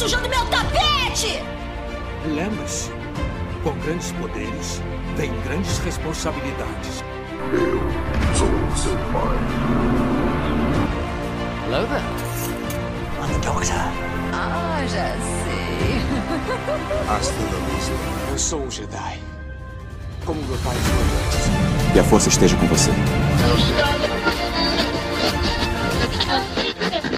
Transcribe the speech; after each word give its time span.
sujando 0.00 0.30
meu 0.30 0.46
tapete! 0.46 1.42
Lembre-se, 2.24 2.90
com 3.62 3.72
grandes 3.80 4.12
poderes, 4.12 4.80
vem 5.14 5.30
grandes 5.42 5.76
responsabilidades. 5.80 7.04
Eu 7.52 7.78
sou 8.34 8.48
seu 8.76 8.96
pai. 9.12 9.36
Hello 11.66 11.86
there. 11.86 12.02
I'm 13.20 13.28
the 13.28 13.46
doctor. 13.46 13.76
Ah, 14.32 14.82
já 14.88 15.14
sei. 15.44 16.00
Hasta 17.06 17.42
la 17.42 17.74
vista. 17.74 17.92
Eu 18.30 18.38
sou 18.38 18.62
um 18.62 18.70
Jedi. 18.70 19.20
Como 20.24 20.40
meu 20.44 20.56
pai 20.64 20.76
foi 20.76 21.04
antes. 21.26 21.92
Que 21.92 21.98
a 21.98 22.04
força 22.04 22.30
esteja 22.30 22.56
com 22.56 22.66
você. 22.68 22.90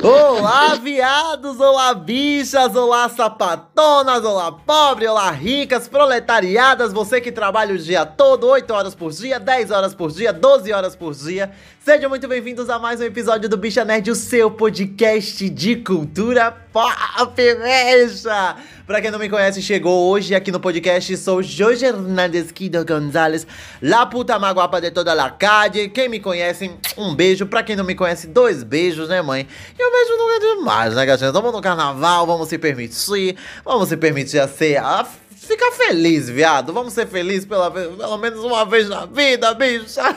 Olá, 0.05 0.75
viados! 0.75 1.61
Olá, 1.61 1.95
bichas! 1.95 2.75
Olá, 2.75 3.09
sapatonas! 3.09 4.25
Olá, 4.25 4.51
pobre! 4.51 5.07
Olá, 5.07 5.31
ricas, 5.31 5.87
proletariadas! 5.87 6.93
Você 6.93 7.21
que 7.21 7.31
trabalha 7.31 7.73
o 7.73 7.79
dia 7.79 8.05
todo, 8.05 8.49
8 8.49 8.75
horas 8.75 8.97
por 8.97 9.13
dia, 9.13 9.39
10 9.39 9.71
horas 9.71 9.95
por 9.95 10.11
dia, 10.11 10.33
12 10.33 10.73
horas 10.73 10.97
por 10.97 11.15
dia. 11.15 11.53
Sejam 11.85 12.09
muito 12.09 12.29
bem-vindos 12.29 12.71
a 12.71 12.79
mais 12.79 13.01
um 13.01 13.03
episódio 13.03 13.49
do 13.49 13.57
Bicha 13.57 13.85
Nerd, 13.85 14.09
o 14.09 14.15
seu 14.15 14.49
podcast 14.49 15.51
de 15.51 15.75
cultura 15.75 16.53
pop, 16.73 17.35
bicha! 17.35 18.57
Pra 18.87 19.01
quem 19.01 19.11
não 19.11 19.19
me 19.19 19.29
conhece, 19.29 19.61
chegou 19.61 20.09
hoje 20.09 20.33
aqui 20.33 20.53
no 20.53 20.61
podcast, 20.61 21.17
sou 21.17 21.43
Jorge 21.43 21.85
Hernandes 21.85 22.53
Quido 22.53 22.85
Gonzalez, 22.85 23.49
la 23.83 24.07
puta 24.07 24.39
maguapa 24.39 24.81
de 24.81 24.93
toda 24.93 25.13
la 25.13 25.29
calle. 25.31 25.89
Quem 25.89 26.09
me 26.09 26.21
conhece, 26.21 26.71
um 26.97 27.17
beijo. 27.17 27.47
Pra 27.47 27.65
quem 27.65 27.75
não 27.75 27.85
me 27.85 27.97
conhece, 27.97 28.29
dois 28.29 28.63
beijos, 28.63 29.09
né, 29.09 29.21
mãe? 29.21 29.49
E 29.77 29.85
um 29.85 29.91
beijo 29.91 30.17
nunca 30.17 30.35
é 30.35 30.55
demais, 30.55 30.95
né, 30.95 31.05
gatinha? 31.05 31.31
Estamos 31.31 31.53
no 31.53 31.61
carnaval, 31.61 32.25
vamos 32.29 32.49
se 32.49 32.59
permitir, 32.59 33.37
vamos 33.65 33.89
se 33.89 33.97
permitir 33.97 34.39
a 34.39 34.47
ser 34.47 34.77
a 34.77 35.05
Fica 35.45 35.73
feliz, 35.73 36.31
viado. 36.31 36.73
Vamos 36.73 36.93
ser 36.93 37.09
felizes 37.09 37.45
pela, 37.45 37.69
pelo 37.69 38.17
menos 38.17 38.45
uma 38.45 38.65
vez 38.65 38.89
na 38.89 39.07
vida, 39.07 39.53
bicha. 39.55 40.15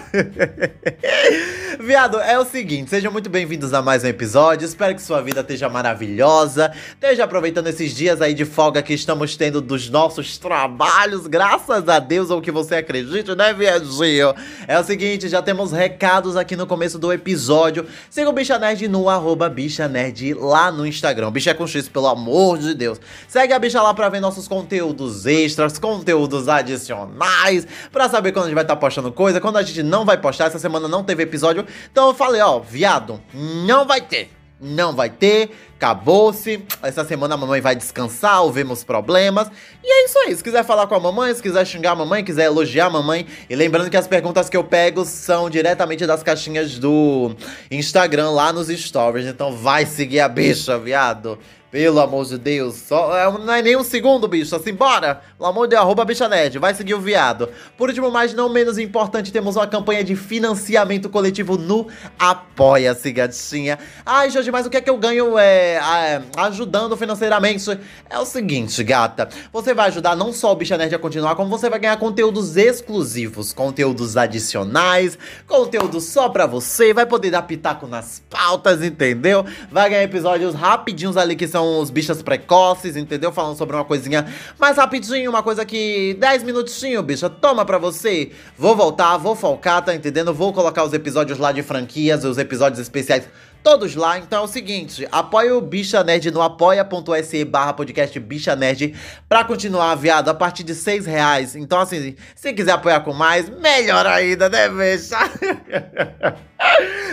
viado, 1.82 2.20
é 2.20 2.38
o 2.38 2.46
seguinte, 2.46 2.92
sejam 2.92 3.12
muito 3.12 3.28
bem-vindos 3.28 3.74
a 3.74 3.82
mais 3.82 4.04
um 4.04 4.08
episódio. 4.08 4.68
Espero 4.68 4.94
que 4.94 5.02
sua 5.02 5.22
vida 5.22 5.42
esteja 5.42 5.68
maravilhosa. 5.68 6.72
Esteja 6.90 7.24
aproveitando 7.24 7.66
esses 7.66 7.96
dias 7.96 8.22
aí 8.22 8.36
de 8.36 8.46
folga 8.46 8.84
que 8.84 8.94
estamos 8.94 9.36
tendo 9.36 9.62
dos 9.62 9.90
nossos 9.90 10.38
trabalhos, 10.38 11.26
graças 11.26 11.90
a 11.90 11.98
Deus, 11.98 12.30
ou 12.30 12.40
que 12.40 12.52
você 12.52 12.76
acredite, 12.76 13.34
né, 13.34 13.52
viadinho? 13.52 14.32
É 14.68 14.80
o 14.80 14.84
seguinte, 14.84 15.28
já 15.28 15.42
temos 15.42 15.72
recados 15.72 16.38
aqui 16.38 16.56
no 16.56 16.68
começo 16.68 17.00
do 17.00 17.12
episódio. 17.12 17.88
Siga 18.12 18.30
o 18.30 18.34
Bicha 18.34 18.60
Nerd 18.60 18.88
no 18.88 19.10
arroba 19.10 19.50
Bicha 19.50 19.88
Nerd 19.88 20.36
lá 20.36 20.72
no 20.72 20.86
Instagram. 20.86 21.32
Bicha 21.32 21.50
é 21.50 21.56
com 21.56 21.66
X, 21.66 21.90
pelo 21.90 22.06
amor 22.06 22.60
de 22.60 22.76
Deus. 22.76 23.02
Segue 23.28 23.54
a 23.54 23.58
bicha 23.58 23.82
lá 23.82 23.92
pra 23.92 24.08
ver 24.08 24.20
nossos 24.20 24.48
conteúdos 24.48 25.15
extras, 25.26 25.78
conteúdos 25.78 26.50
adicionais, 26.50 27.66
pra 27.92 28.10
saber 28.10 28.32
quando 28.32 28.46
a 28.46 28.48
gente 28.48 28.56
vai 28.56 28.64
estar 28.64 28.76
tá 28.76 28.82
postando 28.82 29.12
coisa, 29.12 29.40
quando 29.40 29.58
a 29.58 29.64
gente 29.64 29.82
não 29.84 30.04
vai 30.04 30.18
postar. 30.18 30.48
Essa 30.48 30.60
semana 30.60 30.88
não 30.88 31.04
teve 31.04 31.24
episódio, 31.24 31.66
então 31.92 32.08
eu 32.08 32.14
falei, 32.14 32.42
ó, 32.42 32.60
viado, 32.60 33.22
não 33.34 33.86
vai 33.86 34.02
ter. 34.02 34.32
Não 34.60 34.94
vai 34.94 35.10
ter, 35.10 35.52
acabou-se. 35.78 36.64
Essa 36.82 37.06
semana 37.06 37.36
a 37.36 37.38
mamãe 37.38 37.62
vai 37.62 37.76
descansar, 37.76 38.42
ouvimos 38.44 38.84
problemas. 38.84 39.50
E 39.84 39.92
é 39.92 40.06
isso 40.06 40.18
aí. 40.20 40.36
Se 40.36 40.44
quiser 40.44 40.64
falar 40.64 40.88
com 40.88 40.96
a 40.96 41.00
mamãe, 41.00 41.34
se 41.34 41.42
quiser 41.42 41.66
xingar 41.66 41.92
a 41.92 41.96
mamãe, 41.96 42.24
quiser 42.24 42.46
elogiar 42.46 42.88
a 42.88 42.90
mamãe. 42.90 43.28
E 43.50 43.56
lembrando 43.56 43.90
que 43.90 43.98
as 43.98 44.08
perguntas 44.08 44.50
que 44.50 44.58
eu 44.58 44.64
pego 44.64 45.06
são 45.06 45.50
diretamente 45.50 46.06
das 46.08 46.24
caixinhas 46.24 46.80
do 46.80 47.36
Instagram 47.70 48.32
lá 48.32 48.52
nos 48.52 48.68
stories. 48.68 49.26
Então 49.26 49.56
vai 49.56 49.86
seguir 49.86 50.22
a 50.22 50.28
bicha, 50.28 50.78
viado. 50.80 51.38
Pelo 51.76 52.00
amor 52.00 52.26
de 52.26 52.38
Deus, 52.38 52.76
só, 52.76 53.14
é, 53.18 53.30
não 53.30 53.54
é 53.54 53.62
nem 53.62 53.76
um 53.76 53.84
segundo, 53.84 54.30
bicho. 54.30 54.56
Assim, 54.56 54.74
bora! 54.74 55.22
Pelo 55.38 55.50
amor 55.50 55.68
de 55.68 55.72
Deus, 55.72 55.82
arroba 55.82 56.06
bicha 56.06 56.26
nerd, 56.30 56.58
vai 56.58 56.74
seguir 56.74 56.94
o 56.94 57.02
viado. 57.02 57.50
Por 57.76 57.90
último, 57.90 58.10
mas 58.10 58.34
não 58.34 58.48
menos 58.48 58.78
importante, 58.78 59.30
temos 59.30 59.58
uma 59.58 59.68
campanha 59.68 60.02
de 60.02 60.16
financiamento 60.16 61.10
coletivo 61.10 61.58
no 61.58 61.88
Apoia-se, 62.18 63.12
gatinha. 63.12 63.78
Ai, 64.06 64.30
Jorge, 64.30 64.52
mas 64.52 64.66
o 64.66 64.70
que 64.70 64.78
é 64.78 64.82
que 64.82 64.90
eu 64.90 64.98
ganho 64.98 65.38
é, 65.38 65.65
é, 65.74 66.22
ajudando 66.38 66.96
financeiramente? 66.96 67.80
É 68.10 68.20
o 68.20 68.26
seguinte, 68.26 68.84
gata. 68.84 69.30
Você 69.52 69.74
vai 69.74 69.88
ajudar 69.88 70.16
não 70.16 70.32
só 70.32 70.52
o 70.52 70.56
Bicha 70.56 70.78
Nerd 70.78 70.94
a 70.94 71.00
continuar, 71.00 71.36
como 71.36 71.50
você 71.50 71.70
vai 71.70 71.80
ganhar 71.80 71.98
conteúdos 71.98 72.56
exclusivos, 72.56 73.52
conteúdos 73.52 74.18
adicionais, 74.18 75.18
conteúdo 75.48 76.00
só 76.00 76.30
pra 76.30 76.46
você, 76.46 76.94
vai 76.94 77.06
poder 77.06 77.32
dar 77.32 77.42
pitaco 77.44 77.88
nas 77.88 78.22
pautas, 78.30 78.84
entendeu? 78.84 79.46
Vai 79.72 79.90
ganhar 79.90 80.04
episódios 80.04 80.54
rapidinhos 80.54 81.18
ali 81.18 81.36
que 81.36 81.48
são 81.48 81.80
os 81.80 81.90
bichas 81.90 82.22
precoces, 82.22 82.96
entendeu? 82.96 83.32
Falando 83.32 83.58
sobre 83.58 83.76
uma 83.76 83.86
coisinha 83.86 84.26
mais 84.60 84.78
rapidinho, 84.78 85.30
uma 85.30 85.44
coisa 85.44 85.66
que 85.66 86.16
10 86.20 86.44
minutinhos, 86.44 87.04
bicha, 87.04 87.30
toma 87.30 87.66
pra 87.66 87.78
você. 87.78 88.32
Vou 88.58 88.76
voltar, 88.76 89.18
vou 89.18 89.36
focar, 89.36 89.84
tá 89.84 89.96
entendendo? 89.96 90.34
Vou 90.34 90.54
colocar 90.54 90.84
os 90.84 90.94
episódios 90.94 91.40
lá 91.40 91.52
de 91.52 91.64
franquias, 91.64 92.24
os 92.24 92.38
episódios 92.38 92.80
especiais 92.80 93.28
todos 93.66 93.96
lá. 93.96 94.20
Então 94.20 94.42
é 94.42 94.44
o 94.44 94.48
seguinte, 94.48 95.08
apoia 95.12 95.58
o 95.58 95.60
Bicha 95.60 96.04
Nerd 96.04 96.30
no 96.30 96.40
apoia.se 96.40 97.44
barra 97.44 97.74
podcast 97.74 98.20
Bicha 98.20 98.56
Nerd 98.56 98.94
pra 99.28 99.44
continuar, 99.44 99.96
viado, 99.96 100.30
a 100.30 100.36
partir 100.36 100.64
de 100.64 100.76
seis 100.76 101.08
reais. 101.08 101.56
Então 101.56 101.80
assim, 101.80 102.16
se 102.36 102.54
quiser 102.54 102.74
apoiar 102.74 103.00
com 103.00 103.12
mais, 103.12 103.50
melhor 103.50 104.06
ainda, 104.06 104.48
né, 104.50 104.70
bicha? 104.70 105.18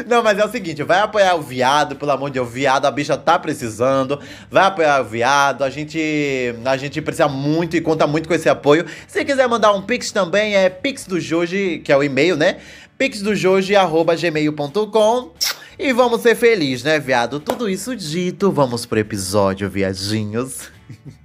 Não, 0.07 0.23
mas 0.23 0.39
é 0.39 0.45
o 0.45 0.51
seguinte, 0.51 0.83
vai 0.83 1.01
apoiar 1.01 1.37
o 1.37 1.41
viado, 1.41 1.97
pelo 1.97 2.11
amor 2.11 2.29
de 2.29 2.35
Deus, 2.35 2.53
viado, 2.53 2.85
a 2.85 2.91
bicha 2.91 3.17
tá 3.17 3.39
precisando. 3.39 4.21
Vai 4.51 4.67
apoiar 4.67 5.01
o 5.01 5.05
viado, 5.05 5.65
a 5.65 5.71
gente, 5.71 6.55
a 6.67 6.77
gente 6.77 7.01
precisa 7.01 7.29
muito 7.29 7.79
e 7.79 7.81
conta 7.81 8.07
muito 8.07 8.29
com 8.29 8.35
esse 8.35 8.51
apoio. 8.51 8.85
Se 9.09 9.25
quiser 9.25 9.49
mandar 9.49 9.73
um 9.73 9.81
pix 9.81 10.13
também, 10.13 10.55
é 10.55 10.69
pix 10.69 11.07
do 11.07 11.19
Joji, 11.19 11.81
que 11.83 11.91
é 11.91 11.97
o 11.97 12.03
e-mail, 12.03 12.37
né? 12.37 12.59
pixdojoji.gmail.com 12.99 15.33
e 15.79 15.93
vamos 15.93 16.21
ser 16.21 16.35
felizes, 16.35 16.85
né, 16.85 16.99
viado? 16.99 17.41
Tudo 17.41 17.69
isso 17.69 17.95
dito, 17.97 18.51
vamos 18.51 18.87
pro 18.87 18.99
episódio, 18.99 19.69
viadinhos. 19.69 20.71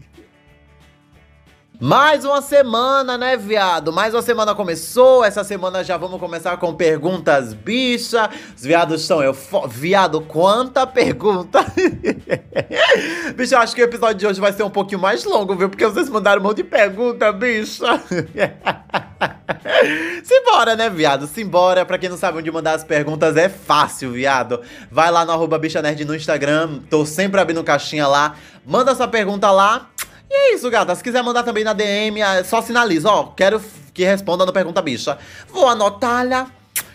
Mais 1.79 2.25
uma 2.25 2.41
semana, 2.41 3.19
né, 3.19 3.37
viado? 3.37 3.93
Mais 3.93 4.11
uma 4.11 4.23
semana 4.23 4.55
começou. 4.55 5.23
Essa 5.23 5.43
semana 5.43 5.83
já 5.83 5.95
vamos 5.95 6.19
começar 6.19 6.57
com 6.57 6.73
perguntas 6.73 7.53
bicha. 7.53 8.31
Os 8.55 8.63
viados 8.63 9.01
estão 9.01 9.21
eu. 9.21 9.31
Viado, 9.67 10.21
quanta 10.21 10.87
pergunta! 10.87 11.63
bicha, 13.37 13.55
eu 13.55 13.59
acho 13.59 13.75
que 13.75 13.81
o 13.81 13.85
episódio 13.85 14.15
de 14.15 14.25
hoje 14.25 14.41
vai 14.41 14.51
ser 14.53 14.63
um 14.63 14.71
pouquinho 14.71 14.99
mais 14.99 15.23
longo, 15.23 15.55
viu? 15.55 15.69
Porque 15.69 15.85
vocês 15.85 16.09
mandaram 16.09 16.41
um 16.41 16.45
monte 16.45 16.57
de 16.57 16.63
pergunta, 16.63 17.31
bicha. 17.31 17.85
Simbora, 20.23 20.75
né, 20.75 20.89
viado? 20.89 21.27
Simbora. 21.27 21.85
Pra 21.85 21.97
quem 21.97 22.09
não 22.09 22.17
sabe 22.17 22.37
onde 22.37 22.51
mandar 22.51 22.73
as 22.73 22.83
perguntas, 22.83 23.35
é 23.37 23.49
fácil, 23.49 24.11
viado. 24.11 24.61
Vai 24.91 25.11
lá 25.11 25.25
no 25.25 25.31
arroba 25.31 25.57
bicha 25.57 25.81
nerd 25.81 26.03
no 26.05 26.15
Instagram. 26.15 26.79
Tô 26.89 27.05
sempre 27.05 27.39
abrindo 27.39 27.63
caixinha 27.63 28.07
lá. 28.07 28.35
Manda 28.65 28.95
sua 28.95 29.07
pergunta 29.07 29.49
lá. 29.51 29.89
E 30.29 30.33
é 30.33 30.55
isso, 30.55 30.69
gata. 30.69 30.93
Se 30.95 31.03
quiser 31.03 31.23
mandar 31.23 31.43
também 31.43 31.63
na 31.63 31.73
DM, 31.73 32.21
é 32.21 32.43
só 32.43 32.61
sinaliza, 32.61 33.09
ó. 33.09 33.27
Quero 33.27 33.61
que 33.93 34.03
responda 34.03 34.45
no 34.45 34.53
Pergunta 34.53 34.81
Bicha. 34.81 35.17
Vou 35.49 35.67
anotar-lhe 35.67 36.35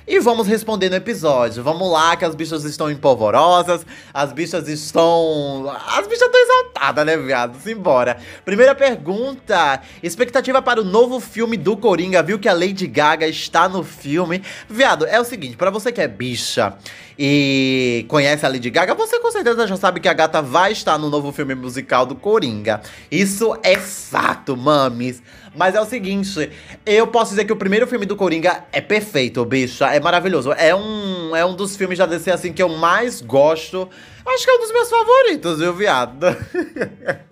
e 0.07 0.19
vamos 0.19 0.47
responder 0.47 0.91
no 0.91 0.97
episódio. 0.97 1.63
Vamos 1.63 1.91
lá, 1.91 2.17
que 2.17 2.25
as 2.25 2.35
bichas 2.35 2.65
estão 2.65 2.91
empolvorosas, 2.91 3.87
as 4.13 4.33
bichas 4.33 4.69
estão. 4.69 5.73
As 5.89 6.07
bichas 6.07 6.23
estão 6.23 6.41
exaltadas, 6.41 7.07
né, 7.07 7.17
viado? 7.17 7.59
Simbora. 7.61 8.17
Primeira 8.45 8.75
pergunta: 8.75 9.81
expectativa 10.03 10.61
para 10.61 10.81
o 10.81 10.85
novo 10.85 11.21
filme 11.21 11.57
do 11.57 11.77
Coringa, 11.77 12.23
viu 12.23 12.39
que 12.39 12.49
a 12.49 12.53
Lady 12.53 12.87
Gaga 12.87 13.27
está 13.27 13.69
no 13.69 13.83
filme? 13.83 14.43
Viado, 14.69 15.07
é 15.07 15.21
o 15.21 15.25
seguinte, 15.25 15.57
para 15.57 15.71
você 15.71 15.93
que 15.93 16.01
é 16.01 16.09
bicha 16.09 16.77
e 17.19 18.05
conhece 18.09 18.45
a 18.47 18.49
Lady 18.49 18.71
Gaga, 18.71 18.95
você 18.95 19.19
com 19.21 19.31
certeza 19.31 19.67
já 19.67 19.77
sabe 19.77 20.01
que 20.01 20.09
a 20.09 20.13
gata 20.13 20.41
vai 20.41 20.73
estar 20.73 20.99
no 20.99 21.11
novo 21.11 21.33
filme 21.33 21.55
musical 21.55 22.07
do 22.07 22.15
Coringa. 22.15 22.81
Isso 23.11 23.57
é 23.63 23.77
fato, 23.77 24.57
mames. 24.57 25.23
Mas 25.55 25.75
é 25.75 25.81
o 25.81 25.85
seguinte, 25.85 26.51
eu 26.87 27.07
posso 27.07 27.31
dizer 27.31 27.45
que 27.45 27.53
o 27.53 27.57
primeiro 27.57 27.87
filme 27.87 28.07
do 28.07 28.17
Coringa 28.17 28.65
é 28.73 28.81
perfeito, 28.81 29.45
bicha. 29.45 29.87
É 29.95 30.01
maravilhoso. 30.01 30.53
É 30.53 30.75
um, 30.75 31.37
é 31.37 31.45
um 31.45 31.55
dos 31.55 31.77
filmes 31.77 31.99
da 31.99 32.07
DC, 32.07 32.31
assim, 32.31 32.53
que 32.53 32.63
eu 32.63 32.71
mais 32.71 33.21
gosto. 33.21 33.89
Acho 34.27 34.45
que 34.45 34.51
é 34.51 34.55
um 34.55 34.61
dos 34.61 34.73
meus 34.73 34.89
favoritos, 34.89 35.59
viu, 35.59 35.75
viado? 35.75 36.27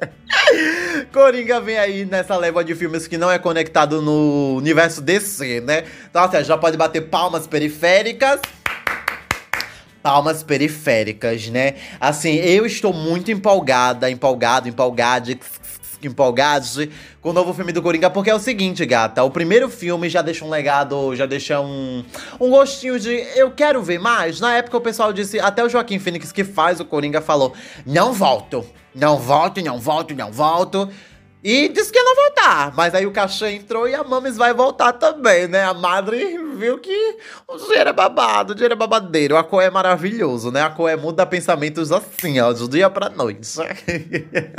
Coringa 1.12 1.60
vem 1.60 1.78
aí 1.78 2.04
nessa 2.04 2.36
leva 2.36 2.62
de 2.62 2.74
filmes 2.74 3.06
que 3.06 3.16
não 3.16 3.30
é 3.30 3.38
conectado 3.38 4.02
no 4.02 4.56
universo 4.56 5.00
DC, 5.00 5.60
né? 5.60 5.84
Então, 6.10 6.22
assim, 6.22 6.44
já 6.44 6.58
pode 6.58 6.76
bater 6.76 7.02
palmas 7.08 7.46
periféricas 7.46 8.40
palmas 10.02 10.42
periféricas, 10.42 11.48
né? 11.48 11.74
Assim, 12.00 12.34
eu 12.36 12.64
estou 12.66 12.92
muito 12.92 13.30
empolgada, 13.30 14.10
empolgado, 14.10 14.68
empolgada 14.68 15.38
empolgados 16.02 16.78
com 17.20 17.30
o 17.30 17.32
novo 17.32 17.52
filme 17.52 17.72
do 17.72 17.82
Coringa, 17.82 18.08
porque 18.08 18.30
é 18.30 18.34
o 18.34 18.38
seguinte, 18.38 18.84
gata. 18.86 19.22
O 19.22 19.30
primeiro 19.30 19.68
filme 19.68 20.08
já 20.08 20.22
deixa 20.22 20.44
um 20.44 20.48
legado, 20.48 21.14
já 21.14 21.26
deixa 21.26 21.60
um, 21.60 22.04
um 22.40 22.50
gostinho 22.50 22.98
de 22.98 23.10
eu 23.36 23.50
quero 23.50 23.82
ver 23.82 23.98
mais. 23.98 24.40
Na 24.40 24.56
época 24.56 24.76
o 24.76 24.80
pessoal 24.80 25.12
disse, 25.12 25.38
até 25.38 25.62
o 25.62 25.68
Joaquim 25.68 25.98
Phoenix 25.98 26.32
que 26.32 26.44
faz 26.44 26.80
o 26.80 26.84
Coringa 26.84 27.20
falou: 27.20 27.52
não 27.84 28.12
volto, 28.12 28.64
não 28.94 29.18
volto, 29.18 29.62
não 29.62 29.78
volto, 29.78 30.14
não 30.14 30.32
volto. 30.32 30.88
E 31.42 31.68
disse 31.68 31.90
que 31.90 31.98
ia 31.98 32.04
não 32.04 32.14
voltar. 32.14 32.72
Mas 32.76 32.94
aí 32.94 33.06
o 33.06 33.10
cachê 33.10 33.52
entrou 33.52 33.88
e 33.88 33.94
a 33.94 34.04
Mames 34.04 34.36
vai 34.36 34.52
voltar 34.52 34.92
também, 34.92 35.48
né? 35.48 35.64
A 35.64 35.72
madre 35.72 36.38
viu 36.56 36.78
que 36.78 37.16
o 37.48 37.56
dinheiro 37.56 37.88
é 37.88 37.92
babado, 37.92 38.52
o 38.52 38.54
dinheiro 38.54 38.74
é 38.74 38.76
babadeiro. 38.76 39.36
A 39.36 39.42
Coé 39.42 39.66
é 39.66 39.70
maravilhoso, 39.70 40.50
né? 40.50 40.62
A 40.62 40.70
Coé 40.70 40.96
muda 40.96 41.24
pensamentos 41.24 41.90
assim, 41.90 42.38
ó, 42.40 42.52
do 42.52 42.68
dia 42.68 42.90
pra 42.90 43.08
noite. 43.08 43.58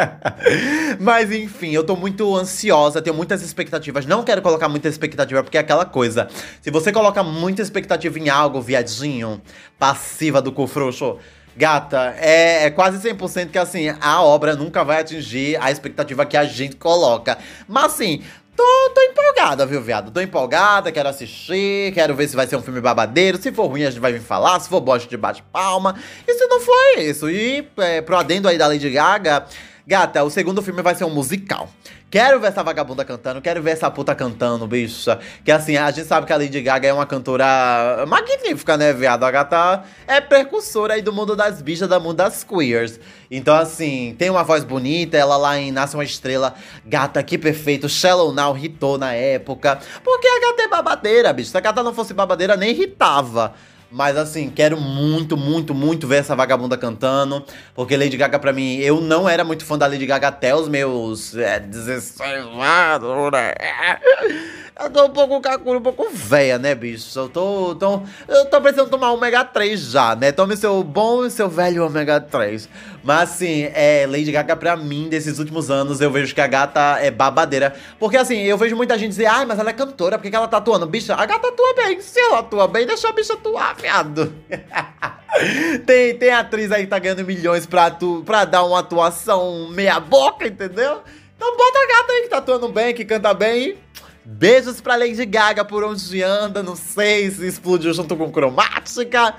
Mas 1.00 1.32
enfim, 1.32 1.72
eu 1.72 1.84
tô 1.84 1.96
muito 1.96 2.36
ansiosa, 2.36 3.02
tenho 3.02 3.16
muitas 3.16 3.44
expectativas. 3.44 4.06
Não 4.08 4.24
quero 4.24 4.42
colocar 4.42 4.68
muita 4.68 4.88
expectativa, 4.88 5.44
porque 5.44 5.58
é 5.58 5.62
aquela 5.62 5.86
coisa. 5.86 6.28
Se 6.62 6.72
você 6.72 6.92
coloca 6.92 7.22
muita 7.22 7.62
expectativa 7.62 8.18
em 8.18 8.30
algo, 8.30 8.60
viadinho, 8.60 9.40
passiva 9.78 10.42
do 10.42 10.52
cu 10.52 10.66
frouxo 10.66 11.18
Gata, 11.56 12.16
é, 12.18 12.66
é 12.66 12.70
quase 12.70 12.98
100% 12.98 13.50
que 13.50 13.58
assim, 13.58 13.94
a 14.00 14.22
obra 14.22 14.56
nunca 14.56 14.84
vai 14.84 15.02
atingir 15.02 15.58
a 15.62 15.70
expectativa 15.70 16.26
que 16.26 16.38
a 16.38 16.46
gente 16.46 16.76
coloca. 16.78 17.38
Mas 17.68 17.86
assim, 17.86 18.22
Tô, 18.54 18.92
tô 18.94 19.02
empolgada, 19.02 19.66
viu, 19.66 19.82
viado? 19.82 20.12
Tô 20.12 20.20
empolgada, 20.20 20.92
quero 20.92 21.10
assistir, 21.10 21.92
quero 21.94 22.14
ver 22.14 22.28
se 22.28 22.36
vai 22.36 22.46
ser 22.46 22.58
um 22.58 22.62
filme 22.62 22.82
babadeiro. 22.82 23.42
Se 23.42 23.52
for 23.52 23.66
ruim, 23.66 23.84
a 23.84 23.90
gente 23.90 24.00
vai 24.00 24.12
vir 24.12 24.22
falar. 24.22 24.60
Se 24.60 24.70
for 24.70 24.82
bom, 24.82 24.94
a 24.94 25.00
gente 25.00 25.16
bate 25.16 25.42
palma. 25.52 25.96
E 26.28 26.34
se 26.34 26.46
não 26.48 26.60
for, 26.60 26.76
é 26.98 27.04
isso. 27.04 27.30
E 27.30 27.68
é, 27.78 28.02
pro 28.02 28.18
adendo 28.18 28.48
aí 28.48 28.58
da 28.58 28.68
Lady 28.68 28.90
Gaga, 28.90 29.46
gata, 29.88 30.24
o 30.24 30.30
segundo 30.30 30.62
filme 30.62 30.82
vai 30.82 30.94
ser 30.94 31.06
um 31.06 31.10
musical. 31.10 31.70
Quero 32.12 32.42
ver 32.42 32.48
essa 32.48 32.62
vagabunda 32.62 33.06
cantando, 33.06 33.42
quero 33.42 33.62
ver 33.62 33.72
essa 33.72 33.90
puta 33.90 34.14
cantando, 34.14 34.68
bicha. 34.68 35.18
Que 35.46 35.52
assim, 35.52 35.78
a 35.78 35.90
gente 35.92 36.06
sabe 36.06 36.28
que 36.28 36.34
a 36.34 36.36
Lady 36.36 36.60
Gaga 36.60 36.90
é 36.90 36.92
uma 36.92 37.06
cantora 37.06 38.06
magnífica, 38.06 38.76
né, 38.76 38.92
viado? 38.92 39.24
A 39.24 39.32
gata 39.32 39.84
é 40.06 40.20
precursora 40.20 40.96
aí 40.96 41.02
do 41.02 41.14
mundo 41.14 41.38
das 41.38 41.62
bichas, 41.62 41.88
do 41.88 42.02
mundo 42.02 42.18
das 42.18 42.44
queers. 42.44 43.00
Então, 43.32 43.56
assim, 43.56 44.14
tem 44.20 44.30
uma 44.30 44.44
voz 44.44 44.66
bonita, 44.66 45.16
ela 45.16 45.38
lá 45.38 45.58
em 45.58 45.72
Nasce 45.72 45.96
uma 45.96 46.04
Estrela, 46.04 46.54
gata, 46.86 47.24
que 47.24 47.38
perfeito. 47.38 47.88
Shallow 47.88 48.34
Now 48.34 48.58
hitou 48.58 48.98
na 48.98 49.14
época. 49.14 49.80
Porque 50.04 50.28
a 50.28 50.50
gata 50.50 50.64
é 50.64 50.68
babadeira, 50.68 51.32
bicho. 51.32 51.52
Se 51.52 51.58
a 51.58 51.62
gata 51.62 51.82
não 51.82 51.94
fosse 51.94 52.14
babadeira, 52.14 52.58
nem 52.58 52.72
irritava. 52.72 53.54
Mas 53.92 54.16
assim, 54.16 54.50
quero 54.50 54.80
muito, 54.80 55.36
muito, 55.36 55.74
muito 55.76 56.08
ver 56.08 56.18
essa 56.18 56.36
vagabunda 56.36 56.78
cantando. 56.78 57.44
Porque 57.76 57.98
Lady 57.98 58.16
Gaga, 58.16 58.40
pra 58.40 58.54
mim, 58.54 58.78
eu 58.78 59.02
não 59.02 59.28
era 59.28 59.44
muito 59.44 59.66
fã 59.66 59.78
da 59.78 59.86
Lady 59.86 60.06
Gaga 60.06 60.30
até 60.30 60.56
os 60.56 60.70
meus 60.70 61.36
é, 61.36 61.60
16 61.60 62.22
anos, 62.42 63.32
né? 63.32 63.54
Eu 64.82 64.90
tô 64.90 65.06
um 65.06 65.10
pouco 65.10 65.42
cacura, 65.42 65.78
um 65.78 65.82
pouco 65.82 66.10
velha, 66.12 66.58
né, 66.58 66.74
bicho? 66.74 67.20
Eu 67.20 67.30
tô, 67.30 67.76
tô, 67.76 68.02
eu 68.28 68.46
tô 68.46 68.62
precisando 68.62 68.90
tomar 68.90 69.12
ômega 69.12 69.44
3 69.44 69.80
já, 69.80 70.16
né? 70.16 70.32
Tome 70.32 70.56
seu 70.56 70.82
bom 70.84 71.26
e 71.26 71.30
seu 71.30 71.50
velho 71.50 71.86
ômega 71.86 72.20
3. 72.20 72.68
Mas 73.04 73.32
assim, 73.32 73.70
é, 73.74 74.06
Lady 74.08 74.32
Gaga 74.32 74.56
pra 74.56 74.76
mim, 74.76 75.10
desses 75.10 75.40
últimos 75.40 75.72
anos, 75.72 76.02
eu 76.02 76.12
vejo 76.12 76.34
que 76.34 76.42
a 76.42 76.48
gata 76.48 77.00
é 77.00 77.10
babadeira. 77.10 77.76
Porque 78.00 78.18
assim, 78.18 78.42
eu 78.42 78.58
vejo 78.58 78.76
muita 78.76 78.98
gente 78.98 79.10
dizer, 79.10 79.26
ai, 79.26 79.46
mas 79.46 79.60
ela 79.60 79.70
é 79.70 79.74
cantora, 79.74 80.18
por 80.18 80.30
que 80.30 80.36
ela 80.36 80.48
tá 80.48 80.58
atuando? 80.58 80.86
Bicha, 80.86 81.16
a 81.16 81.26
gata 81.26 81.48
atua 81.48 81.74
bem. 81.76 82.00
Se 82.02 82.20
ela 82.20 82.40
atua 82.40 82.68
bem, 82.68 82.86
deixa 82.86 83.10
a 83.10 83.12
bicha 83.12 83.34
atuar, 83.34 83.76
viado. 83.76 84.34
tem, 85.86 86.16
tem 86.18 86.32
atriz 86.32 86.72
aí 86.72 86.84
que 86.84 86.90
tá 86.90 87.00
ganhando 87.00 87.26
milhões 87.26 87.66
pra, 87.66 87.88
atu 87.88 88.24
pra 88.26 88.46
dar 88.46 88.64
uma 88.64 88.80
atuação 88.80 89.70
meia 89.70 90.00
boca, 90.00 90.48
entendeu? 90.48 91.02
Então 91.36 91.58
bota 91.58 91.80
a 91.80 91.88
gata 91.88 92.14
aí 92.14 92.22
que 92.24 92.30
tá 92.30 92.38
atuando 92.38 92.70
bem, 92.70 92.94
que 92.94 93.04
canta 93.04 93.34
bem 93.34 93.78
Beijos 94.24 94.80
pra 94.80 94.96
Lady 94.96 95.26
Gaga 95.26 95.66
por 95.66 95.84
onde 95.84 96.22
anda, 96.22 96.62
não 96.62 96.76
sei 96.76 97.32
se 97.32 97.48
explodiu 97.48 97.92
junto 97.92 98.16
com 98.16 98.32
cromática. 98.32 99.36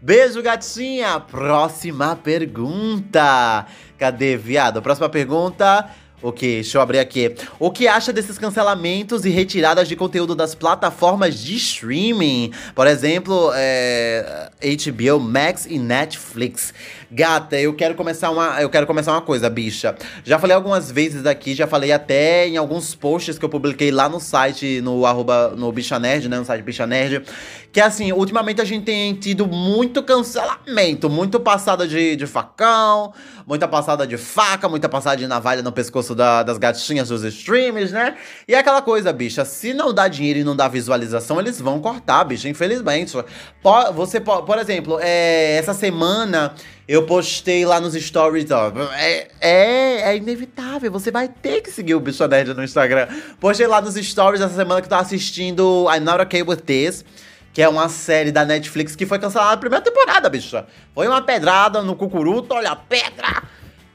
Beijo, 0.00 0.40
gatinha. 0.40 1.18
Próxima 1.18 2.14
pergunta. 2.14 3.66
Cadê, 3.98 4.36
viado? 4.36 4.80
Próxima 4.80 5.08
pergunta. 5.08 5.90
Ok, 6.20 6.54
deixa 6.54 6.78
eu 6.78 6.82
abrir 6.82 6.98
aqui. 6.98 7.32
O 7.60 7.70
que 7.70 7.86
acha 7.86 8.12
desses 8.12 8.36
cancelamentos 8.38 9.24
e 9.24 9.30
retiradas 9.30 9.86
de 9.86 9.94
conteúdo 9.94 10.34
das 10.34 10.52
plataformas 10.52 11.38
de 11.38 11.54
streaming? 11.54 12.52
Por 12.74 12.88
exemplo, 12.88 13.52
é, 13.54 14.50
HBO 14.60 15.20
Max 15.20 15.64
e 15.66 15.78
Netflix. 15.78 16.74
Gata, 17.08 17.56
eu 17.58 17.72
quero 17.72 17.94
começar 17.94 18.30
uma, 18.30 18.60
eu 18.60 18.68
quero 18.68 18.84
começar 18.84 19.12
uma 19.12 19.22
coisa, 19.22 19.48
bicha. 19.48 19.94
Já 20.24 20.40
falei 20.40 20.56
algumas 20.56 20.90
vezes 20.90 21.24
aqui, 21.24 21.54
já 21.54 21.68
falei 21.68 21.92
até 21.92 22.48
em 22.48 22.56
alguns 22.56 22.96
posts 22.96 23.38
que 23.38 23.44
eu 23.44 23.48
publiquei 23.48 23.92
lá 23.92 24.08
no 24.08 24.18
site, 24.18 24.80
no 24.80 25.06
arroba, 25.06 25.54
no 25.56 25.70
Bicha 25.70 26.00
Nerd, 26.00 26.28
né, 26.28 26.36
no 26.36 26.44
site 26.44 26.62
Bicha 26.62 26.86
Nerd, 26.86 27.22
que 27.72 27.80
assim, 27.80 28.12
ultimamente 28.12 28.60
a 28.60 28.64
gente 28.64 28.84
tem 28.84 29.14
tido 29.14 29.46
muito 29.46 30.02
cancelamento, 30.02 31.10
muito 31.10 31.38
passada 31.38 31.86
de, 31.86 32.16
de 32.16 32.26
facão, 32.26 33.12
muita 33.46 33.68
passada 33.68 34.06
de 34.06 34.16
faca, 34.16 34.68
muita 34.68 34.88
passada 34.88 35.16
de 35.16 35.26
navalha 35.26 35.62
no 35.62 35.72
pescoço 35.72 36.14
da, 36.14 36.42
das 36.42 36.58
gatinhas 36.58 37.08
dos 37.08 37.22
streams, 37.24 37.92
né? 37.92 38.16
E 38.46 38.54
é 38.54 38.58
aquela 38.58 38.82
coisa, 38.82 39.12
bicha, 39.12 39.44
se 39.44 39.74
não 39.74 39.92
dá 39.92 40.08
dinheiro 40.08 40.40
e 40.40 40.44
não 40.44 40.56
dá 40.56 40.68
visualização, 40.68 41.38
eles 41.38 41.60
vão 41.60 41.80
cortar, 41.80 42.24
bicha, 42.24 42.48
infelizmente. 42.48 43.12
Você, 43.94 44.20
por 44.20 44.58
exemplo, 44.58 44.98
é, 45.00 45.56
essa 45.56 45.74
semana 45.74 46.54
eu 46.88 47.04
postei 47.04 47.66
lá 47.66 47.78
nos 47.78 47.92
stories, 47.92 48.50
ó. 48.50 48.72
É, 48.94 49.28
é, 49.40 50.10
é, 50.10 50.16
inevitável, 50.16 50.90
você 50.90 51.10
vai 51.10 51.28
ter 51.28 51.60
que 51.60 51.70
seguir 51.70 51.94
o 51.94 52.00
Bicho 52.00 52.26
Nerd 52.26 52.54
no 52.54 52.64
Instagram. 52.64 53.06
Postei 53.38 53.66
lá 53.66 53.80
nos 53.82 53.94
stories 53.94 54.40
essa 54.40 54.54
semana 54.54 54.80
que 54.80 54.86
eu 54.86 54.90
tô 54.90 54.94
assistindo 54.94 55.86
I'm 55.94 56.00
Not 56.00 56.22
Okay 56.22 56.42
With 56.42 56.62
This, 56.64 57.04
que 57.58 57.62
é 57.62 57.68
uma 57.68 57.88
série 57.88 58.30
da 58.30 58.44
Netflix 58.44 58.94
que 58.94 59.04
foi 59.04 59.18
cancelada 59.18 59.50
na 59.50 59.56
primeira 59.56 59.84
temporada, 59.84 60.30
bicha. 60.30 60.64
Foi 60.94 61.08
uma 61.08 61.20
pedrada 61.20 61.82
no 61.82 61.96
cucuruto, 61.96 62.54
olha, 62.54 62.76
pedra! 62.76 63.42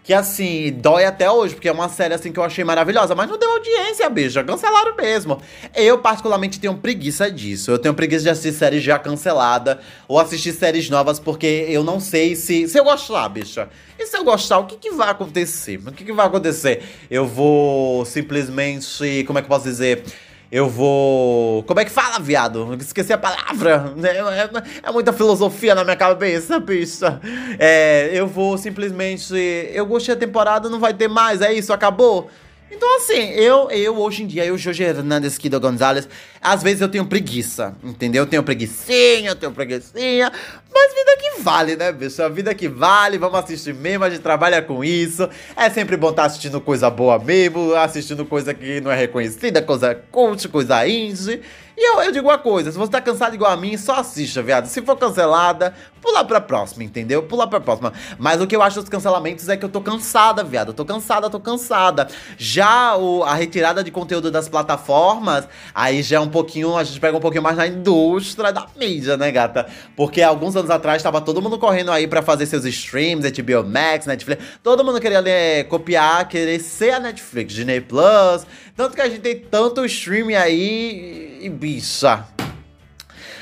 Que 0.04 0.14
assim, 0.14 0.70
dói 0.82 1.06
até 1.06 1.32
hoje, 1.32 1.56
porque 1.56 1.70
é 1.70 1.72
uma 1.72 1.88
série 1.88 2.14
assim 2.14 2.34
que 2.34 2.38
eu 2.38 2.44
achei 2.44 2.66
maravilhosa, 2.66 3.16
mas 3.16 3.30
não 3.30 3.40
deu 3.40 3.50
audiência, 3.50 4.10
bicha. 4.10 4.44
Cancelaram 4.44 4.98
mesmo. 4.98 5.42
Eu, 5.74 5.98
particularmente, 5.98 6.60
tenho 6.60 6.76
preguiça 6.76 7.32
disso. 7.32 7.72
Eu 7.72 7.80
tenho 7.80 7.94
preguiça 7.94 8.24
de 8.24 8.32
assistir 8.32 8.52
séries 8.52 8.84
já 8.84 9.00
cancelada 9.00 9.80
ou 10.10 10.20
assistir 10.20 10.52
séries 10.52 10.90
novas, 10.90 11.18
porque 11.18 11.66
eu 11.70 11.86
não 11.86 12.02
sei 12.02 12.36
se. 12.36 12.68
Se 12.68 12.78
eu 12.78 12.84
gostar, 12.84 13.30
bicha. 13.30 13.70
E 13.98 14.06
se 14.06 14.18
eu 14.18 14.26
gostar, 14.26 14.58
o 14.58 14.66
que, 14.66 14.76
que 14.76 14.92
vai 14.92 15.10
acontecer? 15.10 15.80
O 15.88 15.92
que, 15.94 16.04
que 16.04 16.12
vai 16.12 16.28
acontecer? 16.28 16.84
Eu 17.10 17.26
vou 17.26 18.04
simplesmente. 18.04 19.24
Como 19.26 19.40
é 19.40 19.42
que 19.42 19.46
eu 19.46 19.50
posso 19.50 19.64
dizer? 19.64 20.04
Eu 20.52 20.70
vou. 20.70 21.64
Como 21.64 21.80
é 21.80 21.86
que 21.86 21.92
fala, 21.92 22.20
viado? 22.20 22.78
Esqueci 22.80 23.12
a 23.12 23.18
palavra. 23.18 23.94
É, 24.04 24.18
é, 24.18 24.50
é 24.84 24.92
muita 24.92 25.12
filosofia 25.12 25.74
na 25.74 25.84
minha 25.84 25.96
cabeça, 25.96 26.60
bicha. 26.60 27.20
É, 27.58 28.10
eu 28.14 28.28
vou 28.28 28.58
simplesmente. 28.58 29.34
Eu 29.74 29.86
gostei 29.86 30.16
da 30.16 30.20
temporada, 30.20 30.70
não 30.70 30.80
vai 30.80 30.94
ter 30.94 31.08
mais, 31.08 31.42
é 31.42 31.52
isso, 31.52 31.74
acabou. 31.74 32.30
Então, 32.76 32.98
assim, 32.98 33.30
eu, 33.34 33.70
eu 33.70 33.96
hoje 33.98 34.24
em 34.24 34.28
dia, 34.28 34.44
eu, 34.44 34.58
Jorge 34.58 34.82
Hernandes 34.82 35.38
Kido 35.38 35.60
Gonzalez, 35.60 36.10
às 36.42 36.64
vezes 36.64 36.82
eu 36.82 36.90
tenho 36.90 37.06
preguiça, 37.06 37.76
entendeu? 37.84 38.24
Eu 38.24 38.28
tenho 38.28 38.42
preguiçinha, 38.42 39.30
eu 39.30 39.36
tenho 39.36 39.52
preguiçinha, 39.52 40.32
mas 40.74 40.94
vida 40.94 41.18
que 41.18 41.42
vale, 41.42 41.76
né, 41.76 41.92
bicho? 41.92 42.24
A 42.24 42.30
vida 42.30 42.54
que 42.56 42.68
vale, 42.68 43.20
vamos 43.20 43.40
assistir 43.40 43.76
mesmo, 43.76 44.04
a 44.04 44.10
gente 44.10 44.24
trabalha 44.24 44.60
com 44.60 44.84
isso. 44.84 45.30
É 45.56 45.70
sempre 45.70 45.96
bom 45.96 46.10
estar 46.10 46.24
tá 46.24 46.28
assistindo 46.28 46.60
coisa 46.60 46.90
boa 46.90 47.20
mesmo, 47.20 47.76
assistindo 47.76 48.26
coisa 48.26 48.56
que 48.56 48.82
não 48.82 48.92
é 48.92 48.96
reconhecida, 48.96 49.62
coisa 49.62 49.94
cult, 50.12 50.48
coisa 50.48 50.88
indie. 50.88 51.42
E 51.76 51.90
eu, 51.90 52.02
eu 52.02 52.12
digo 52.12 52.28
uma 52.28 52.38
coisa, 52.38 52.72
se 52.72 52.78
você 52.78 52.92
tá 52.92 53.02
cansado 53.02 53.34
igual 53.34 53.52
a 53.52 53.58
mim, 53.58 53.76
só 53.78 53.96
assista, 53.96 54.44
viado. 54.44 54.68
Se 54.68 54.82
for 54.84 54.96
cancelada, 54.96 55.74
pula 56.02 56.24
pra 56.24 56.40
próxima, 56.40 56.84
entendeu? 56.84 57.24
Pula 57.24 57.48
pra 57.48 57.60
próxima. 57.60 57.92
Mas 58.20 58.40
o 58.40 58.46
que 58.46 58.56
eu 58.56 58.62
acho 58.62 58.80
dos 58.80 58.90
cancelamentos 58.90 59.50
é 59.50 59.58
que 59.58 59.66
eu 59.66 59.70
tô 59.70 59.82
cansada, 59.82 60.44
viado. 60.44 60.68
Eu 60.68 60.74
tô 60.74 60.86
cansada, 60.86 61.30
tô 61.30 61.40
cansada. 61.40 62.08
Já 62.38 62.96
o, 62.96 63.24
a 63.24 63.34
retirada 63.34 63.84
de 63.84 63.90
conteúdo 63.90 64.30
das 64.30 64.48
plataformas, 64.48 65.48
aí 65.74 66.04
já 66.04 66.18
é 66.18 66.20
um 66.20 66.30
pouquinho, 66.30 66.78
a 66.78 66.84
gente 66.84 67.00
pega 67.00 67.18
um 67.18 67.22
pouquinho 67.22 67.42
mais 67.42 67.58
na 67.58 67.66
indústria 67.66 68.52
da 68.52 68.68
mídia, 68.76 69.18
né, 69.18 69.32
gata? 69.32 69.66
Porque 69.96 70.22
alguns 70.22 70.56
anos 70.56 70.70
atrás 70.70 71.02
tava 71.02 71.22
todo 71.22 71.42
mundo 71.42 71.58
correndo 71.58 71.92
aí 71.92 72.08
para 72.08 72.22
fazer 72.22 72.46
seus 72.46 72.66
streams, 72.66 73.28
HBO 73.32 73.64
Max, 73.68 74.06
Netflix. 74.06 74.44
Todo 74.62 74.84
mundo 74.84 75.02
queria 75.02 75.24
copiar, 75.68 76.28
querer 76.28 76.60
ser 76.60 76.92
a 76.92 77.00
Netflix, 77.00 77.54
Disney 77.54 77.82
Plus. 77.82 78.46
Tanto 78.76 78.96
que 78.96 79.02
a 79.02 79.08
gente 79.08 79.22
tem 79.22 79.40
tanto 79.40 79.86
streaming 79.86 80.36
aí 80.36 81.40
e 81.42 81.50
bicha. 81.64 82.26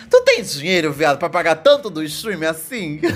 Tu 0.07 0.21
tem 0.23 0.43
dinheiro, 0.43 0.91
viado, 0.91 1.17
pra 1.17 1.27
pagar 1.27 1.55
tanto 1.55 1.89
do 1.89 2.03
stream 2.03 2.47
assim? 2.47 2.99
Por 2.99 3.11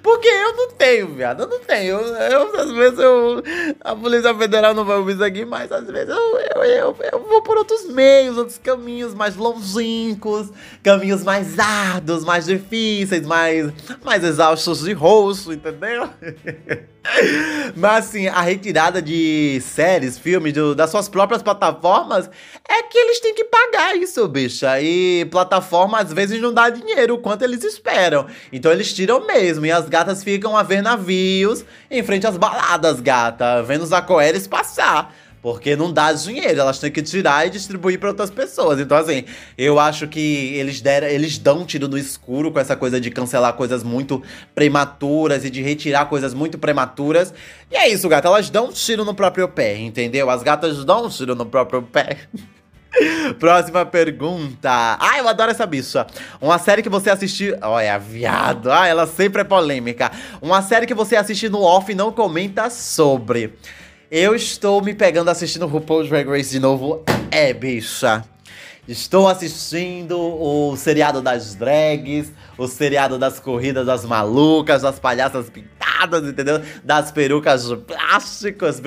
Porque 0.00 0.28
eu 0.28 0.56
não 0.56 0.70
tenho, 0.70 1.08
viado. 1.08 1.42
Eu 1.42 1.48
não 1.48 1.58
tenho. 1.58 1.98
Eu, 1.98 2.06
eu, 2.06 2.60
às 2.60 2.72
vezes 2.72 2.98
eu. 2.98 3.42
A 3.82 3.94
Polícia 3.94 4.34
Federal 4.34 4.72
não 4.72 4.84
vai 4.84 4.96
ouvir 4.96 5.14
isso 5.14 5.24
aqui, 5.24 5.44
mas 5.44 5.70
às 5.70 5.86
vezes 5.86 6.08
eu, 6.08 6.38
eu, 6.56 6.64
eu, 6.64 6.96
eu 7.12 7.18
vou 7.28 7.42
por 7.42 7.58
outros 7.58 7.84
meios, 7.92 8.38
outros 8.38 8.56
caminhos 8.56 9.12
mais 9.12 9.36
longínquos, 9.36 10.50
caminhos 10.82 11.22
mais 11.22 11.58
árduos, 11.58 12.24
mais 12.24 12.46
difíceis, 12.46 13.26
mais, 13.26 13.70
mais 14.02 14.24
exaustos 14.24 14.84
de 14.84 14.94
rosto, 14.94 15.52
entendeu? 15.52 16.08
Mas 17.76 18.06
assim, 18.06 18.26
a 18.26 18.40
retirada 18.40 19.00
de 19.00 19.60
séries, 19.62 20.18
filmes 20.18 20.52
do, 20.52 20.74
das 20.74 20.90
suas 20.90 21.08
próprias 21.08 21.42
plataformas 21.42 22.28
é 22.68 22.82
que 22.82 22.98
eles 22.98 23.20
têm 23.20 23.34
que 23.34 23.44
pagar 23.44 23.96
isso, 23.96 24.26
bicha. 24.28 24.80
E 24.80 25.26
plataforma 25.30 25.98
às 25.98 26.12
vezes 26.12 26.40
não 26.40 26.52
dá 26.52 26.68
dinheiro 26.70 27.14
o 27.14 27.18
quanto 27.18 27.42
eles 27.42 27.62
esperam. 27.64 28.26
Então 28.52 28.70
eles 28.70 28.92
tiram 28.92 29.26
mesmo. 29.26 29.64
E 29.66 29.72
as 29.72 29.88
gatas 29.88 30.22
ficam 30.22 30.56
a 30.56 30.62
ver 30.62 30.82
navios 30.82 31.64
em 31.90 32.02
frente 32.02 32.26
às 32.26 32.36
baladas, 32.36 33.00
gata, 33.00 33.62
vendo 33.62 33.82
os 33.82 33.92
acoeres 33.92 34.46
passar. 34.46 35.14
Porque 35.40 35.76
não 35.76 35.92
dá 35.92 36.12
dinheiro, 36.12 36.60
elas 36.60 36.78
têm 36.78 36.90
que 36.90 37.02
tirar 37.02 37.46
e 37.46 37.50
distribuir 37.50 37.98
para 37.98 38.08
outras 38.08 38.30
pessoas. 38.30 38.80
Então, 38.80 38.96
assim, 38.96 39.24
eu 39.56 39.78
acho 39.78 40.08
que 40.08 40.54
eles 40.54 40.80
deram, 40.80 41.06
eles 41.06 41.38
dão 41.38 41.64
tiro 41.64 41.86
no 41.86 41.96
escuro 41.96 42.50
com 42.50 42.58
essa 42.58 42.74
coisa 42.74 43.00
de 43.00 43.10
cancelar 43.10 43.52
coisas 43.52 43.82
muito 43.82 44.22
prematuras 44.54 45.44
e 45.44 45.50
de 45.50 45.62
retirar 45.62 46.06
coisas 46.06 46.34
muito 46.34 46.58
prematuras. 46.58 47.32
E 47.70 47.76
é 47.76 47.88
isso, 47.88 48.08
gata. 48.08 48.28
Elas 48.28 48.50
dão 48.50 48.72
tiro 48.72 49.04
no 49.04 49.14
próprio 49.14 49.48
pé, 49.48 49.78
entendeu? 49.78 50.28
As 50.28 50.42
gatas 50.42 50.84
dão 50.84 51.08
tiro 51.08 51.34
no 51.34 51.46
próprio 51.46 51.82
pé. 51.82 52.18
Próxima 53.38 53.84
pergunta. 53.84 54.96
Ah, 54.98 55.18
eu 55.18 55.28
adoro 55.28 55.50
essa 55.50 55.66
bicha. 55.66 56.06
Uma 56.40 56.58
série 56.58 56.82
que 56.82 56.88
você 56.88 57.10
assistiu. 57.10 57.56
Olha, 57.62 57.98
viado. 57.98 58.70
Ah, 58.72 58.86
ela 58.86 59.06
sempre 59.06 59.42
é 59.42 59.44
polêmica. 59.44 60.10
Uma 60.40 60.62
série 60.62 60.86
que 60.86 60.94
você 60.94 61.16
assiste 61.16 61.48
no 61.48 61.62
off 61.62 61.90
e 61.92 61.94
não 61.94 62.10
comenta 62.10 62.70
sobre. 62.70 63.54
Eu 64.10 64.34
estou 64.34 64.82
me 64.82 64.94
pegando 64.94 65.28
assistindo 65.28 65.66
RuPaul's 65.66 66.08
Drag 66.08 66.26
Race 66.26 66.50
de 66.50 66.58
novo. 66.58 67.04
É, 67.30 67.52
bicha. 67.52 68.24
Estou 68.88 69.28
assistindo 69.28 70.18
o 70.18 70.74
seriado 70.78 71.20
das 71.20 71.54
drags, 71.54 72.32
o 72.56 72.66
seriado 72.66 73.18
das 73.18 73.38
corridas 73.38 73.84
das 73.84 74.06
malucas, 74.06 74.80
das 74.80 74.98
palhaças 74.98 75.50
pintadas, 75.50 76.26
entendeu? 76.26 76.62
Das 76.82 77.12
perucas 77.12 77.68
de 77.68 77.76
plástico, 77.76 78.64
as, 78.64 78.80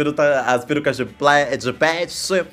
as 0.48 0.66
perucas 0.66 0.98
de, 0.98 1.06
de 1.06 1.74
pet. 1.74 2.48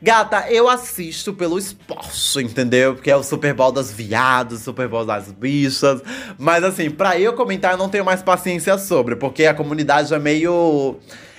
Gata, 0.00 0.50
eu 0.50 0.70
assisto 0.70 1.34
pelo 1.34 1.58
esporte, 1.58 2.38
entendeu? 2.38 2.94
Porque 2.94 3.10
é 3.10 3.16
o 3.16 3.22
Super 3.22 3.52
Bowl 3.52 3.70
das 3.70 3.92
viadas, 3.92 4.60
Super 4.60 4.88
Bowl 4.88 5.04
das 5.04 5.30
bichas. 5.30 6.00
Mas 6.38 6.64
assim, 6.64 6.90
pra 6.90 7.20
eu 7.20 7.34
comentar, 7.34 7.72
eu 7.72 7.78
não 7.78 7.90
tenho 7.90 8.04
mais 8.04 8.22
paciência 8.22 8.78
sobre, 8.78 9.14
porque 9.14 9.44
a 9.44 9.52
comunidade 9.52 10.14
é 10.14 10.18
meio 10.18 10.98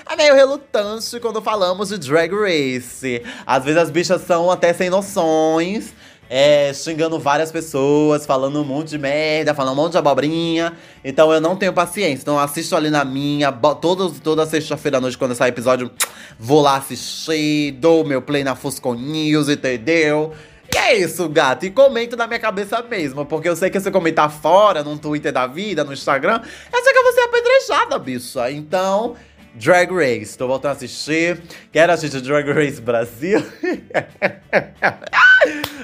é 0.10 0.15
meio 0.15 0.36
relutante 0.36 1.19
quando 1.19 1.41
falamos 1.41 1.89
de 1.89 1.98
Drag 1.98 2.31
Race. 2.33 3.24
Às 3.45 3.63
vezes 3.63 3.81
as 3.81 3.89
bichas 3.89 4.22
são 4.22 4.51
até 4.51 4.74
sem 4.74 4.89
noções. 4.89 5.93
É, 6.29 6.74
xingando 6.74 7.19
várias 7.19 7.51
pessoas, 7.51 8.25
falando 8.25 8.60
um 8.60 8.63
monte 8.63 8.89
de 8.89 8.98
merda, 8.98 9.53
falando 9.53 9.74
um 9.74 9.83
monte 9.83 9.91
de 9.91 9.98
abobrinha. 10.00 10.74
Então 11.03 11.31
eu 11.31 11.39
não 11.39 11.55
tenho 11.55 11.72
paciência. 11.74 12.24
Então 12.24 12.36
eu 12.36 12.39
assisto 12.39 12.75
ali 12.75 12.89
na 12.89 13.05
minha. 13.05 13.51
Todo, 13.51 14.10
toda 14.10 14.45
sexta-feira 14.45 14.98
à 14.98 15.01
noite, 15.01 15.17
quando 15.17 15.36
sai 15.36 15.50
episódio, 15.50 15.91
vou 16.39 16.62
lá 16.62 16.77
assistir, 16.77 17.74
dou 17.74 18.03
meu 18.03 18.22
play 18.22 18.43
na 18.43 18.55
Fusco 18.55 18.95
News, 18.95 19.48
entendeu? 19.48 20.33
E 20.74 20.77
é 20.77 20.98
isso, 20.98 21.29
gato. 21.29 21.65
E 21.65 21.72
comento 21.72 22.15
na 22.15 22.25
minha 22.25 22.39
cabeça 22.39 22.81
mesmo. 22.81 23.25
Porque 23.25 23.48
eu 23.48 23.55
sei 23.55 23.69
que 23.69 23.79
se 23.79 23.91
comentar 23.91 24.31
fora, 24.31 24.83
no 24.83 24.98
Twitter 24.98 25.31
da 25.31 25.45
vida, 25.45 25.83
no 25.83 25.93
Instagram, 25.93 26.41
eu 26.74 26.83
sei 26.83 26.93
que 26.93 27.00
eu 27.00 27.03
vou 27.03 27.13
ser 27.13 27.22
apedrejada, 27.22 28.00
bicha. 28.00 28.51
Então. 28.51 29.15
Drag 29.55 29.91
Race, 29.91 30.36
tô 30.36 30.48
voltando 30.48 30.72
a 30.72 30.74
assistir. 30.74 31.39
Quero 31.72 31.93
assistir 31.93 32.22
Drag 32.22 32.51
Race 32.51 32.81
Brasil. 32.81 33.39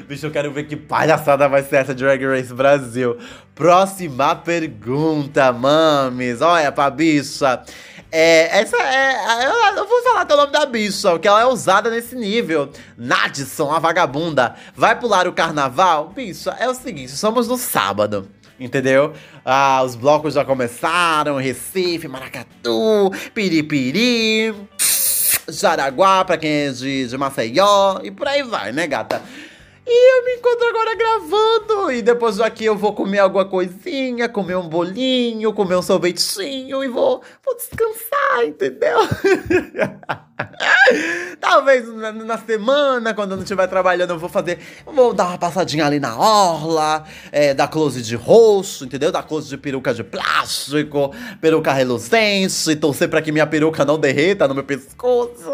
Bicho, 0.08 0.26
eu 0.26 0.32
quero 0.32 0.52
ver 0.52 0.64
que 0.64 0.76
palhaçada 0.76 1.48
vai 1.48 1.62
ser 1.62 1.76
essa 1.76 1.94
Drag 1.94 2.26
Race 2.26 2.52
Brasil. 2.52 3.20
Próxima 3.54 4.36
pergunta, 4.36 5.52
mames. 5.52 6.42
Olha 6.42 6.72
pra 6.72 6.90
bicha. 6.90 7.62
É, 8.12 8.60
essa 8.60 8.76
é. 8.78 9.46
Eu, 9.46 9.78
eu 9.78 9.88
vou 9.88 10.02
falar 10.02 10.22
até 10.22 10.34
o 10.34 10.38
nome 10.38 10.52
da 10.52 10.66
bicha, 10.66 11.12
porque 11.12 11.28
ela 11.28 11.42
é 11.42 11.46
usada 11.46 11.92
nesse 11.92 12.16
nível. 12.16 12.72
Nadson, 12.98 13.72
a 13.72 13.78
vagabunda. 13.78 14.56
Vai 14.76 15.00
pular 15.00 15.28
o 15.28 15.34
carnaval? 15.34 16.10
Bicha, 16.10 16.58
é 16.60 16.68
o 16.68 16.74
seguinte: 16.74 17.12
somos 17.12 17.48
no 17.48 17.58
sábado 17.58 18.28
entendeu? 18.60 19.13
Ah, 19.46 19.82
os 19.84 19.96
blocos 19.96 20.34
já 20.34 20.44
começaram, 20.44 21.38
Recife, 21.38 22.08
Maracatu, 22.08 23.12
Piripiri, 23.34 24.54
Jaraguá, 25.48 26.25
pra 26.25 26.38
quem 26.38 26.51
é 26.51 26.72
de, 26.72 27.08
de 27.08 27.18
Maceió, 27.18 28.00
e 28.04 28.12
por 28.12 28.28
aí 28.28 28.44
vai, 28.44 28.72
né, 28.72 28.88
gata? 28.88 29.22
E 29.92 30.18
eu 30.18 30.24
me 30.24 30.36
encontro 30.36 30.68
agora 30.68 30.96
gravando. 30.96 31.92
E 31.92 32.04
depois 32.04 32.38
daqui 32.38 32.63
eu 32.63 32.78
vou 32.78 32.94
comer 32.94 33.20
alguma 33.20 33.44
coisinha, 33.44 34.30
comer 34.30 34.56
um 34.56 34.70
bolinho, 34.70 35.51
comer 35.51 35.78
um 35.78 35.82
sorvetinho 35.82 36.84
e 36.84 36.88
vou, 36.88 37.24
vou 37.44 37.56
descansar, 37.56 38.46
entendeu? 38.46 39.00
Talvez 41.39 41.88
na, 41.93 42.12
na, 42.12 42.38
semana, 42.38 43.13
quando 43.13 43.31
eu 43.31 43.38
não 43.38 43.43
estiver 43.43 43.67
trabalhando, 43.67 44.12
eu 44.12 44.19
vou 44.19 44.29
fazer. 44.29 44.60
Vou 44.86 45.13
dar 45.13 45.27
uma 45.27 45.38
passadinha 45.38 45.86
ali 45.86 46.00
na 46.00 46.17
orla, 46.17 47.03
é, 47.31 47.53
dar 47.53 47.67
close 47.67 48.01
de 48.01 48.15
rosto, 48.15 48.86
entendeu? 48.86 49.12
Dar 49.12 49.24
close 49.24 49.50
de 49.50 49.58
peruca 49.58 49.93
de 49.93 50.03
plástico, 50.03 51.13
peruca 51.41 51.74
reluzente, 51.74 52.75
torcer 52.75 53.10
pra 53.10 53.22
que 53.22 53.31
minha 53.31 53.48
peruca 53.48 53.84
não 53.86 54.00
derreta 54.00 54.48
no 54.48 54.55
meu 54.55 54.63
pescoço. 54.63 55.51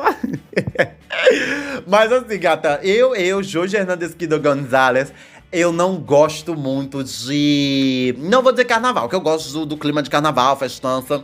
Mas 1.88 2.12
assim, 2.12 2.40
gata, 2.40 2.80
eu, 2.84 3.16
eu, 3.16 3.42
Jorge 3.42 3.78
Hernandes 3.78 4.14
Kido 4.14 4.40
Gonzalez, 4.40 5.12
eu 5.52 5.72
não 5.72 5.98
gosto 5.98 6.56
muito 6.56 7.04
de. 7.04 8.16
Não 8.20 8.42
vou 8.42 8.52
dizer 8.52 8.66
carnaval, 8.66 9.08
que 9.08 9.16
eu 9.16 9.22
gosto 9.22 9.52
do, 9.54 9.66
do 9.66 9.78
clima 9.78 10.04
de 10.04 10.10
carnaval, 10.10 10.58
festança. 10.58 11.24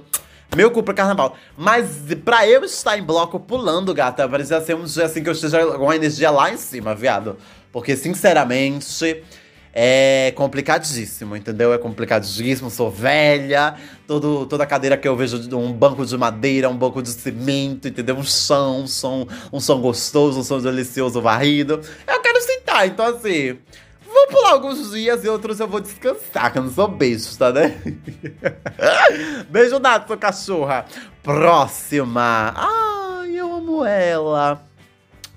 Meu 0.55 0.70
cu 0.70 0.84
pra 0.84 0.93
carnaval. 0.93 1.38
Mas 1.58 1.88
pra 2.25 2.46
eu 2.46 2.65
estar 2.65 2.98
em 2.98 3.03
bloco 3.03 3.39
pulando, 3.39 3.93
gata, 3.93 4.27
precisa 4.27 4.60
ser 4.60 4.75
um 4.75 4.84
dia 4.84 5.05
assim 5.05 5.24
que 5.24 5.29
eu 5.29 5.34
esteja 5.34 5.65
com 5.65 5.89
a 5.89 5.96
energia 5.96 6.29
lá 6.29 6.51
em 6.51 6.58
cima, 6.58 6.93
viado. 6.93 7.38
Porque, 7.72 7.96
sinceramente, 7.96 9.24
é 9.74 10.34
complicadíssimo, 10.36 11.38
entendeu? 11.38 11.74
É 11.74 11.77
complicadíssimo, 11.77 12.70
sou 12.70 12.91
velha, 12.91 13.75
todo, 14.05 14.46
toda 14.46 14.65
cadeira 14.65 14.98
que 14.98 15.08
eu 15.08 15.15
vejo, 15.15 15.38
um 15.55 15.72
banco 15.72 16.05
de 16.05 16.17
madeira, 16.17 16.70
um 16.70 16.77
banco 16.77 17.01
de 17.01 17.10
cimento, 17.10 17.88
entendeu? 17.88 18.17
Um 18.17 18.24
chão, 18.24 18.81
um 18.81 18.88
som, 18.88 19.25
um 19.53 19.60
som 19.62 19.79
gostoso, 19.79 20.41
um 20.41 20.43
som 20.43 20.60
delicioso 20.60 21.22
varrido. 21.22 21.79
Eu 22.05 22.20
quero 22.20 22.41
sentar, 22.41 22.88
então 22.88 23.05
assim. 23.05 23.58
Vou 24.11 24.27
pular 24.27 24.51
alguns 24.51 24.91
dias 24.91 25.23
e 25.23 25.29
outros 25.29 25.59
eu 25.59 25.67
vou 25.67 25.79
descansar, 25.79 26.51
que 26.51 26.57
eu 26.59 26.63
não 26.63 26.71
sou 26.71 26.87
besta, 26.87 27.51
né? 27.51 27.81
Beijo 29.49 29.79
dado, 29.79 30.07
sua 30.07 30.17
cachorra. 30.17 30.85
Próxima. 31.23 32.53
Ai, 32.55 33.31
eu 33.35 33.55
amo 33.55 33.85
ela. 33.85 34.61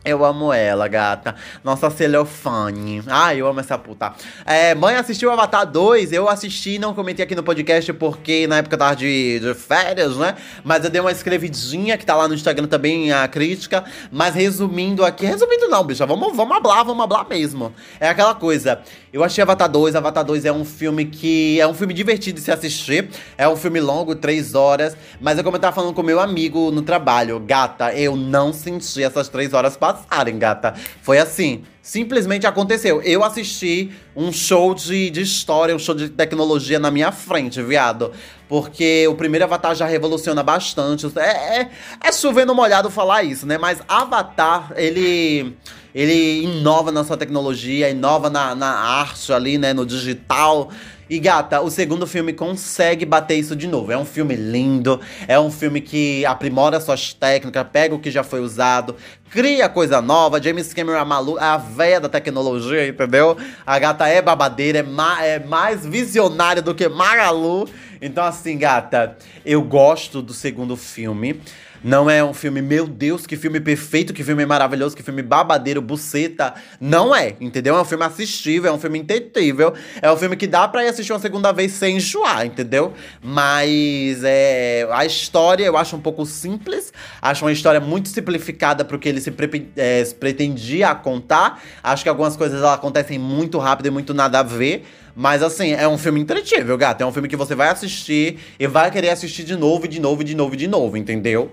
Eu 0.04 0.22
amo 0.22 0.52
ela, 0.52 0.86
gata. 0.86 1.34
Nossa 1.64 1.88
Celofane. 1.88 3.02
Ai, 3.06 3.40
eu 3.40 3.46
amo 3.46 3.60
essa 3.60 3.78
puta. 3.78 4.12
É, 4.44 4.74
mãe 4.74 4.96
assistiu 4.96 5.30
Avatar 5.30 5.64
2. 5.64 6.12
Eu 6.12 6.28
assisti, 6.28 6.78
não 6.78 6.92
comentei 6.92 7.24
aqui 7.24 7.34
no 7.34 7.42
podcast 7.42 7.90
porque 7.94 8.46
na 8.46 8.58
época 8.58 8.74
eu 8.74 8.78
tava 8.78 8.96
de, 8.96 9.40
de 9.40 9.54
férias, 9.54 10.14
né? 10.18 10.36
Mas 10.62 10.84
eu 10.84 10.90
dei 10.90 11.00
uma 11.00 11.10
escrevidinha 11.10 11.96
que 11.96 12.04
tá 12.04 12.14
lá 12.14 12.28
no 12.28 12.34
Instagram 12.34 12.66
também, 12.66 13.12
a 13.12 13.26
crítica. 13.26 13.82
Mas 14.12 14.34
resumindo 14.34 15.02
aqui. 15.06 15.24
Resumindo 15.24 15.68
não, 15.68 15.82
bicha. 15.82 16.04
Vamos, 16.04 16.36
vamos 16.36 16.54
hablar, 16.54 16.84
vamos 16.84 17.02
hablar 17.02 17.26
mesmo. 17.26 17.72
É 17.98 18.10
aquela 18.10 18.34
coisa. 18.34 18.82
Eu 19.14 19.22
achei 19.22 19.40
Avatar 19.40 19.70
2. 19.70 19.94
Avatar 19.94 20.24
2 20.24 20.44
é 20.44 20.52
um 20.52 20.64
filme 20.64 21.04
que. 21.04 21.60
É 21.60 21.68
um 21.68 21.72
filme 21.72 21.94
divertido 21.94 22.40
de 22.40 22.44
se 22.44 22.50
assistir. 22.50 23.10
É 23.38 23.48
um 23.48 23.54
filme 23.54 23.80
longo, 23.80 24.16
três 24.16 24.56
horas. 24.56 24.96
Mas 25.20 25.38
é 25.38 25.42
como 25.44 25.54
eu 25.56 25.60
tava 25.60 25.72
falando 25.72 25.94
com 25.94 26.02
meu 26.02 26.18
amigo 26.18 26.72
no 26.72 26.82
trabalho. 26.82 27.38
Gata, 27.38 27.94
eu 27.94 28.16
não 28.16 28.52
senti 28.52 29.04
essas 29.04 29.28
três 29.28 29.54
horas 29.54 29.76
passar 29.76 30.02
passarem, 30.08 30.36
gata. 30.36 30.74
Foi 31.00 31.18
assim. 31.18 31.62
Simplesmente 31.80 32.44
aconteceu. 32.44 33.00
Eu 33.02 33.22
assisti 33.22 33.92
um 34.16 34.32
show 34.32 34.74
de, 34.74 35.10
de 35.10 35.20
história, 35.20 35.76
um 35.76 35.78
show 35.78 35.94
de 35.94 36.08
tecnologia 36.08 36.80
na 36.80 36.90
minha 36.90 37.12
frente, 37.12 37.62
viado. 37.62 38.10
Porque 38.48 39.06
o 39.06 39.14
primeiro 39.14 39.44
Avatar 39.44 39.76
já 39.76 39.86
revoluciona 39.86 40.42
bastante. 40.42 41.06
É, 41.16 41.60
é, 41.60 41.70
é 42.02 42.10
chovendo 42.10 42.52
molhado 42.52 42.90
falar 42.90 43.22
isso, 43.22 43.46
né? 43.46 43.58
Mas 43.58 43.80
Avatar, 43.86 44.72
ele 44.74 45.54
ele 45.94 46.42
inova 46.42 46.90
na 46.90 47.04
sua 47.04 47.16
tecnologia, 47.16 47.88
inova 47.88 48.28
na, 48.28 48.54
na 48.54 48.70
arte 48.70 49.32
ali, 49.32 49.56
né, 49.56 49.72
no 49.72 49.86
digital. 49.86 50.70
E 51.08 51.18
gata, 51.18 51.60
o 51.60 51.70
segundo 51.70 52.06
filme 52.06 52.32
consegue 52.32 53.04
bater 53.04 53.34
isso 53.34 53.54
de 53.54 53.68
novo. 53.68 53.92
É 53.92 53.96
um 53.96 54.06
filme 54.06 54.34
lindo, 54.34 54.98
é 55.28 55.38
um 55.38 55.50
filme 55.50 55.80
que 55.80 56.24
aprimora 56.24 56.80
suas 56.80 57.12
técnicas, 57.12 57.66
pega 57.70 57.94
o 57.94 57.98
que 57.98 58.10
já 58.10 58.24
foi 58.24 58.40
usado, 58.40 58.96
cria 59.30 59.68
coisa 59.68 60.00
nova. 60.00 60.42
James 60.42 60.72
Cameron 60.72 60.98
é, 60.98 61.04
malu 61.04 61.38
a 61.38 61.58
véia 61.58 62.00
da 62.00 62.08
tecnologia, 62.08 62.88
entendeu? 62.88 63.36
A 63.66 63.78
gata 63.78 64.08
é 64.08 64.22
babadeira, 64.22 64.78
é, 64.78 64.82
ma 64.82 65.22
é 65.22 65.38
mais 65.38 65.84
visionária 65.84 66.62
do 66.62 66.74
que 66.74 66.88
Magalu. 66.88 67.68
Então, 68.00 68.24
assim, 68.24 68.56
gata, 68.56 69.16
eu 69.44 69.62
gosto 69.62 70.22
do 70.22 70.32
segundo 70.32 70.74
filme. 70.74 71.40
Não 71.84 72.08
é 72.08 72.24
um 72.24 72.32
filme, 72.32 72.62
meu 72.62 72.86
Deus, 72.86 73.26
que 73.26 73.36
filme 73.36 73.60
perfeito, 73.60 74.14
que 74.14 74.24
filme 74.24 74.46
maravilhoso, 74.46 74.96
que 74.96 75.02
filme 75.02 75.20
babadeiro, 75.20 75.82
buceta. 75.82 76.54
Não 76.80 77.14
é, 77.14 77.36
entendeu? 77.38 77.76
É 77.76 77.80
um 77.82 77.84
filme 77.84 78.04
assistível, 78.06 78.70
é 78.70 78.74
um 78.74 78.78
filme 78.78 78.98
entendível. 78.98 79.74
É 80.00 80.10
um 80.10 80.16
filme 80.16 80.34
que 80.34 80.46
dá 80.46 80.66
pra 80.66 80.82
ir 80.82 80.88
assistir 80.88 81.12
uma 81.12 81.18
segunda 81.18 81.52
vez 81.52 81.72
sem 81.72 81.96
enjoar, 81.96 82.46
entendeu? 82.46 82.94
Mas 83.22 84.24
é, 84.24 84.88
a 84.92 85.04
história 85.04 85.66
eu 85.66 85.76
acho 85.76 85.94
um 85.94 86.00
pouco 86.00 86.24
simples. 86.24 86.90
Acho 87.20 87.44
uma 87.44 87.52
história 87.52 87.80
muito 87.80 88.08
simplificada 88.08 88.82
pro 88.82 88.98
que 88.98 89.06
ele 89.06 89.20
se, 89.20 89.30
pre 89.30 89.68
é, 89.76 90.02
pretendia 90.18 90.94
contar. 90.94 91.62
Acho 91.82 92.02
que 92.02 92.08
algumas 92.08 92.34
coisas 92.34 92.62
acontecem 92.64 93.18
muito 93.18 93.58
rápido 93.58 93.88
e 93.88 93.90
muito 93.90 94.14
nada 94.14 94.38
a 94.38 94.42
ver. 94.42 94.86
Mas 95.14 95.42
assim, 95.42 95.72
é 95.72 95.86
um 95.86 95.98
filme 95.98 96.18
entretível, 96.18 96.78
gato. 96.78 97.02
É 97.02 97.06
um 97.06 97.12
filme 97.12 97.28
que 97.28 97.36
você 97.36 97.54
vai 97.54 97.68
assistir 97.68 98.38
e 98.58 98.66
vai 98.66 98.90
querer 98.90 99.10
assistir 99.10 99.44
de 99.44 99.54
novo, 99.54 99.86
de 99.86 100.00
novo, 100.00 100.24
de 100.24 100.34
novo, 100.34 100.56
de 100.56 100.66
novo, 100.66 100.96
entendeu? 100.96 101.52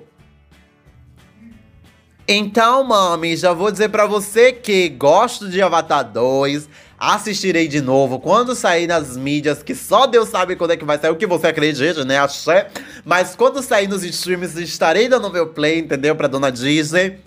Então, 2.34 2.86
mami, 2.86 3.36
já 3.36 3.52
vou 3.52 3.70
dizer 3.70 3.90
para 3.90 4.06
você 4.06 4.54
que 4.54 4.88
gosto 4.88 5.50
de 5.50 5.62
Avatar 5.62 6.10
2. 6.10 6.70
Assistirei 6.98 7.68
de 7.68 7.82
novo 7.82 8.22
quando 8.22 8.56
sair 8.56 8.88
nas 8.88 9.18
mídias, 9.18 9.62
que 9.62 9.76
só 9.76 10.08
Deus 10.08 10.30
sabe 10.30 10.56
quando 10.56 10.72
é 10.72 10.78
que 10.78 10.86
vai 10.86 10.98
sair, 10.98 11.12
o 11.12 11.18
que 11.18 11.28
você 11.28 11.48
acredita, 11.48 12.06
né? 12.06 12.18
Axé. 12.20 12.70
Mas 13.04 13.36
quando 13.36 13.62
sair 13.62 13.90
nos 13.90 14.06
streams, 14.06 14.58
estarei 14.62 15.10
dando 15.10 15.30
meu 15.30 15.48
play, 15.48 15.80
entendeu? 15.80 16.16
Pra 16.16 16.30
dona 16.30 16.50
Disney. 16.50 17.20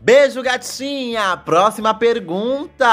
Beijo, 0.00 0.42
gatinha! 0.42 1.36
Próxima 1.36 1.92
pergunta! 1.92 2.86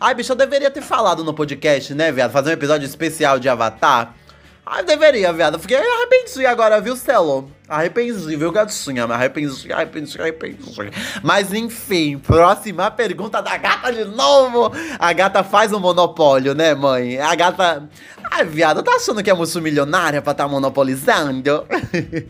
Ai, 0.00 0.14
bicho, 0.16 0.32
eu 0.32 0.36
deveria 0.36 0.72
ter 0.72 0.82
falado 0.82 1.22
no 1.22 1.32
podcast, 1.32 1.94
né, 1.94 2.10
viado? 2.10 2.32
Fazer 2.32 2.50
um 2.50 2.54
episódio 2.54 2.84
especial 2.84 3.38
de 3.38 3.48
Avatar. 3.48 4.12
Ai, 4.66 4.82
deveria, 4.82 5.30
viado. 5.32 5.58
Fiquei 5.58 5.76
arrependido 5.76 6.48
agora, 6.48 6.80
viu, 6.80 6.96
Celo? 6.96 7.50
Arrependi, 7.68 8.34
viu, 8.34 8.50
gatinha? 8.50 9.06
Me 9.06 9.12
arrependi, 9.12 9.70
arrependi, 9.70 10.20
arrependi. 10.20 10.58
Mas 11.22 11.52
enfim, 11.52 12.18
próxima 12.18 12.90
pergunta 12.90 13.42
da 13.42 13.56
gata 13.58 13.92
de 13.92 14.04
novo. 14.04 14.72
A 14.98 15.12
gata 15.12 15.44
faz 15.44 15.70
um 15.72 15.80
monopólio, 15.80 16.54
né, 16.54 16.74
mãe? 16.74 17.18
A 17.18 17.34
gata. 17.34 17.88
Ai, 18.36 18.44
viado, 18.44 18.82
tá 18.82 18.96
achando 18.96 19.22
que 19.22 19.30
é 19.30 19.32
multimilionária 19.32 20.20
pra 20.20 20.34
tá 20.34 20.48
monopolizando? 20.48 21.64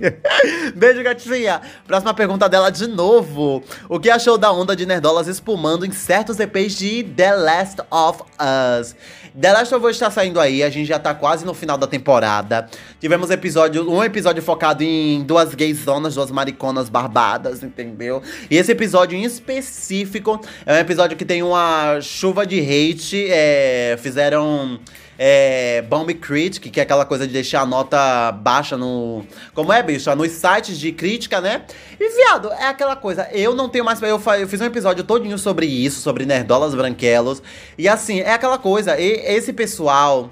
Beijo, 0.76 1.02
gatinha. 1.02 1.62
Próxima 1.86 2.12
pergunta 2.12 2.46
dela 2.46 2.68
de 2.68 2.86
novo. 2.86 3.64
O 3.88 3.98
que 3.98 4.10
achou 4.10 4.36
da 4.36 4.52
onda 4.52 4.76
de 4.76 4.84
nerdolas 4.84 5.28
espumando 5.28 5.86
em 5.86 5.92
certos 5.92 6.38
EPs 6.38 6.76
de 6.76 7.04
The 7.04 7.34
Last 7.34 7.80
of 7.90 8.22
Us? 8.38 8.94
The 9.40 9.50
Last 9.50 9.74
of 9.74 9.86
Us 9.86 9.92
está 9.92 10.10
saindo 10.10 10.38
aí, 10.38 10.62
a 10.62 10.68
gente 10.68 10.86
já 10.86 10.98
tá 10.98 11.14
quase 11.14 11.46
no 11.46 11.54
final 11.54 11.78
da 11.78 11.86
temporada. 11.86 12.68
Tivemos 13.00 13.30
episódio, 13.30 13.90
um 13.90 14.04
episódio 14.04 14.42
focado 14.42 14.84
em 14.84 15.22
duas 15.22 15.54
gaysonas, 15.54 16.16
duas 16.16 16.30
mariconas 16.30 16.90
barbadas, 16.90 17.62
entendeu? 17.62 18.22
E 18.50 18.58
esse 18.58 18.70
episódio 18.70 19.16
em 19.16 19.24
específico 19.24 20.38
é 20.66 20.74
um 20.74 20.76
episódio 20.76 21.16
que 21.16 21.24
tem 21.24 21.42
uma 21.42 21.98
chuva 22.02 22.46
de 22.46 22.60
hate. 22.60 23.26
É, 23.30 23.96
fizeram 24.02 24.78
é, 25.18 25.82
Bomb 25.82 26.12
Critic, 26.14 26.70
que 26.70 26.80
é 26.80 26.82
aquela 26.82 27.04
coisa 27.04 27.26
de 27.26 27.32
deixar 27.32 27.62
a 27.62 27.66
nota 27.66 28.32
baixa 28.32 28.76
no. 28.76 29.24
Como 29.54 29.72
é, 29.72 29.82
bicho? 29.82 30.14
Nos 30.14 30.32
sites 30.32 30.78
de 30.78 30.92
crítica, 30.92 31.40
né? 31.40 31.62
E, 31.98 32.16
viado, 32.16 32.52
é 32.52 32.66
aquela 32.66 32.96
coisa. 32.96 33.28
Eu 33.32 33.54
não 33.54 33.68
tenho 33.68 33.84
mais. 33.84 34.00
Eu, 34.02 34.20
eu 34.38 34.48
fiz 34.48 34.60
um 34.60 34.64
episódio 34.64 35.04
todinho 35.04 35.38
sobre 35.38 35.66
isso, 35.66 36.00
sobre 36.00 36.24
nerdolas 36.24 36.74
branquelos. 36.74 37.42
E 37.78 37.88
assim, 37.88 38.20
é 38.20 38.32
aquela 38.32 38.58
coisa. 38.58 38.98
E, 38.98 39.12
esse 39.24 39.52
pessoal 39.52 40.30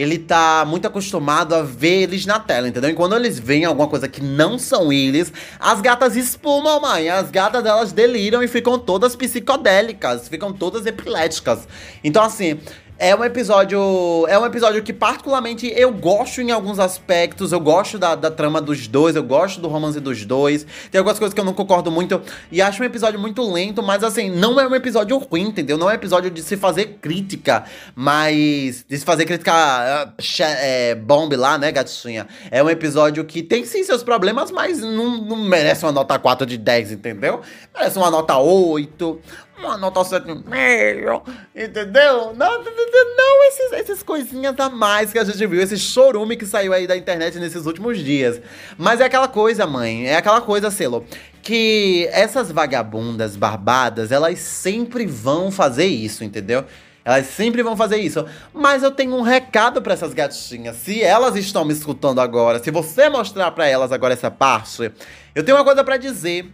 ele 0.00 0.16
tá 0.16 0.64
muito 0.64 0.86
acostumado 0.86 1.56
a 1.56 1.62
ver 1.62 2.02
eles 2.02 2.24
na 2.24 2.38
tela, 2.38 2.68
entendeu? 2.68 2.90
E 2.90 2.94
quando 2.94 3.16
eles 3.16 3.36
veem 3.36 3.64
alguma 3.64 3.88
coisa 3.88 4.06
que 4.06 4.22
não 4.22 4.56
são 4.56 4.92
eles, 4.92 5.32
as 5.58 5.80
gatas 5.80 6.14
espumam, 6.14 6.80
mãe. 6.80 7.08
As 7.08 7.32
gatas 7.32 7.66
elas 7.66 7.90
deliram 7.90 8.40
e 8.40 8.46
ficam 8.46 8.78
todas 8.78 9.16
psicodélicas, 9.16 10.28
ficam 10.28 10.52
todas 10.52 10.86
epiléticas. 10.86 11.66
Então, 12.04 12.22
assim, 12.22 12.60
é 12.98 13.14
um 13.14 13.24
episódio. 13.24 14.26
É 14.28 14.38
um 14.38 14.44
episódio 14.44 14.82
que, 14.82 14.92
particularmente, 14.92 15.72
eu 15.76 15.92
gosto 15.92 16.40
em 16.40 16.50
alguns 16.50 16.78
aspectos. 16.80 17.52
Eu 17.52 17.60
gosto 17.60 17.98
da, 17.98 18.14
da 18.14 18.30
trama 18.30 18.60
dos 18.60 18.88
dois, 18.88 19.14
eu 19.14 19.22
gosto 19.22 19.60
do 19.60 19.68
romance 19.68 20.00
dos 20.00 20.24
dois. 20.24 20.66
Tem 20.90 20.98
algumas 20.98 21.18
coisas 21.18 21.32
que 21.32 21.40
eu 21.40 21.44
não 21.44 21.54
concordo 21.54 21.90
muito. 21.90 22.20
E 22.50 22.60
acho 22.60 22.82
um 22.82 22.86
episódio 22.86 23.18
muito 23.20 23.40
lento, 23.50 23.82
mas 23.82 24.02
assim, 24.02 24.30
não 24.30 24.58
é 24.58 24.66
um 24.66 24.74
episódio 24.74 25.16
ruim, 25.18 25.42
entendeu? 25.42 25.78
Não 25.78 25.88
é 25.88 25.92
um 25.92 25.94
episódio 25.94 26.30
de 26.30 26.42
se 26.42 26.56
fazer 26.56 26.98
crítica, 27.00 27.64
mas. 27.94 28.84
De 28.88 28.98
se 28.98 29.04
fazer 29.04 29.24
crítica 29.24 30.12
é, 30.40 30.94
bomb 30.96 31.32
lá, 31.36 31.56
né, 31.56 31.70
gatinha? 31.70 32.26
É 32.50 32.62
um 32.62 32.68
episódio 32.68 33.24
que 33.24 33.42
tem 33.42 33.64
sim 33.64 33.84
seus 33.84 34.02
problemas, 34.02 34.50
mas 34.50 34.80
não, 34.80 35.18
não 35.18 35.36
merece 35.36 35.84
uma 35.84 35.92
nota 35.92 36.18
4 36.18 36.44
de 36.44 36.58
10, 36.58 36.92
entendeu? 36.92 37.42
Merece 37.72 37.96
uma 37.96 38.10
nota 38.10 38.36
8 38.36 39.20
uma 39.58 39.76
nota 39.76 40.00
7,5, 40.00 41.22
entendeu? 41.54 42.34
Não, 42.34 42.64
não 42.64 43.44
esses, 43.48 43.72
esses 43.72 44.02
coisinhas 44.02 44.58
a 44.58 44.70
mais 44.70 45.12
que 45.12 45.18
a 45.18 45.24
gente 45.24 45.46
viu, 45.46 45.60
esse 45.60 45.76
chorume 45.76 46.36
que 46.36 46.46
saiu 46.46 46.72
aí 46.72 46.86
da 46.86 46.96
internet 46.96 47.38
nesses 47.38 47.66
últimos 47.66 47.98
dias. 47.98 48.40
Mas 48.76 49.00
é 49.00 49.04
aquela 49.04 49.28
coisa, 49.28 49.66
mãe, 49.66 50.06
é 50.06 50.16
aquela 50.16 50.40
coisa, 50.40 50.70
Selo, 50.70 51.04
que 51.42 52.08
essas 52.12 52.52
vagabundas 52.52 53.36
barbadas, 53.36 54.12
elas 54.12 54.38
sempre 54.38 55.06
vão 55.06 55.50
fazer 55.50 55.86
isso, 55.86 56.24
entendeu? 56.24 56.64
Elas 57.04 57.26
sempre 57.26 57.62
vão 57.62 57.74
fazer 57.74 57.96
isso. 57.96 58.26
Mas 58.52 58.82
eu 58.82 58.90
tenho 58.90 59.14
um 59.16 59.22
recado 59.22 59.80
para 59.80 59.94
essas 59.94 60.12
gatinhas. 60.12 60.76
Se 60.76 61.02
elas 61.02 61.36
estão 61.36 61.64
me 61.64 61.72
escutando 61.72 62.20
agora, 62.20 62.62
se 62.62 62.70
você 62.70 63.08
mostrar 63.08 63.50
para 63.52 63.66
elas 63.66 63.92
agora 63.92 64.12
essa 64.12 64.30
parte, 64.30 64.92
eu 65.34 65.42
tenho 65.42 65.56
uma 65.56 65.64
coisa 65.64 65.82
para 65.82 65.96
dizer 65.96 66.52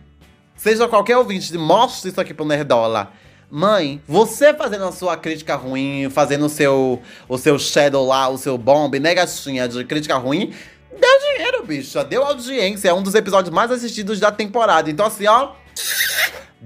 seja 0.57 0.89
qualquer 0.89 1.17
ouvinte, 1.17 1.57
mostre 1.57 2.11
isso 2.11 2.21
aqui 2.21 2.35
pro 2.35 2.45
Nerdola. 2.45 3.13
Mãe, 3.51 4.03
você 4.07 4.53
fazendo 4.53 4.85
a 4.85 4.93
sua 4.93 5.17
crítica 5.17 5.55
ruim, 5.55 6.09
fazendo 6.11 6.47
o 6.47 6.49
seu, 6.49 7.01
o 7.29 7.39
seu 7.39 7.59
shadow 7.59 8.05
lá, 8.05 8.29
o 8.29 8.37
seu 8.37 8.59
bomb, 8.59 8.99
né, 8.99 9.15
gatinha, 9.15 9.69
de 9.69 9.85
crítica 9.85 10.17
ruim, 10.17 10.53
deu 10.91 11.21
dinheiro, 11.21 11.65
bicha. 11.65 12.05
Deu 12.05 12.25
audiência. 12.25 12.89
É 12.89 12.95
um 12.95 13.03
dos 13.03 13.15
episódios 13.15 13.55
mais 13.55 13.71
assistidos 13.71 14.19
da 14.19 14.33
temporada. 14.33 14.91
Então, 14.91 15.07
assim, 15.07 15.27
ó. 15.27 15.53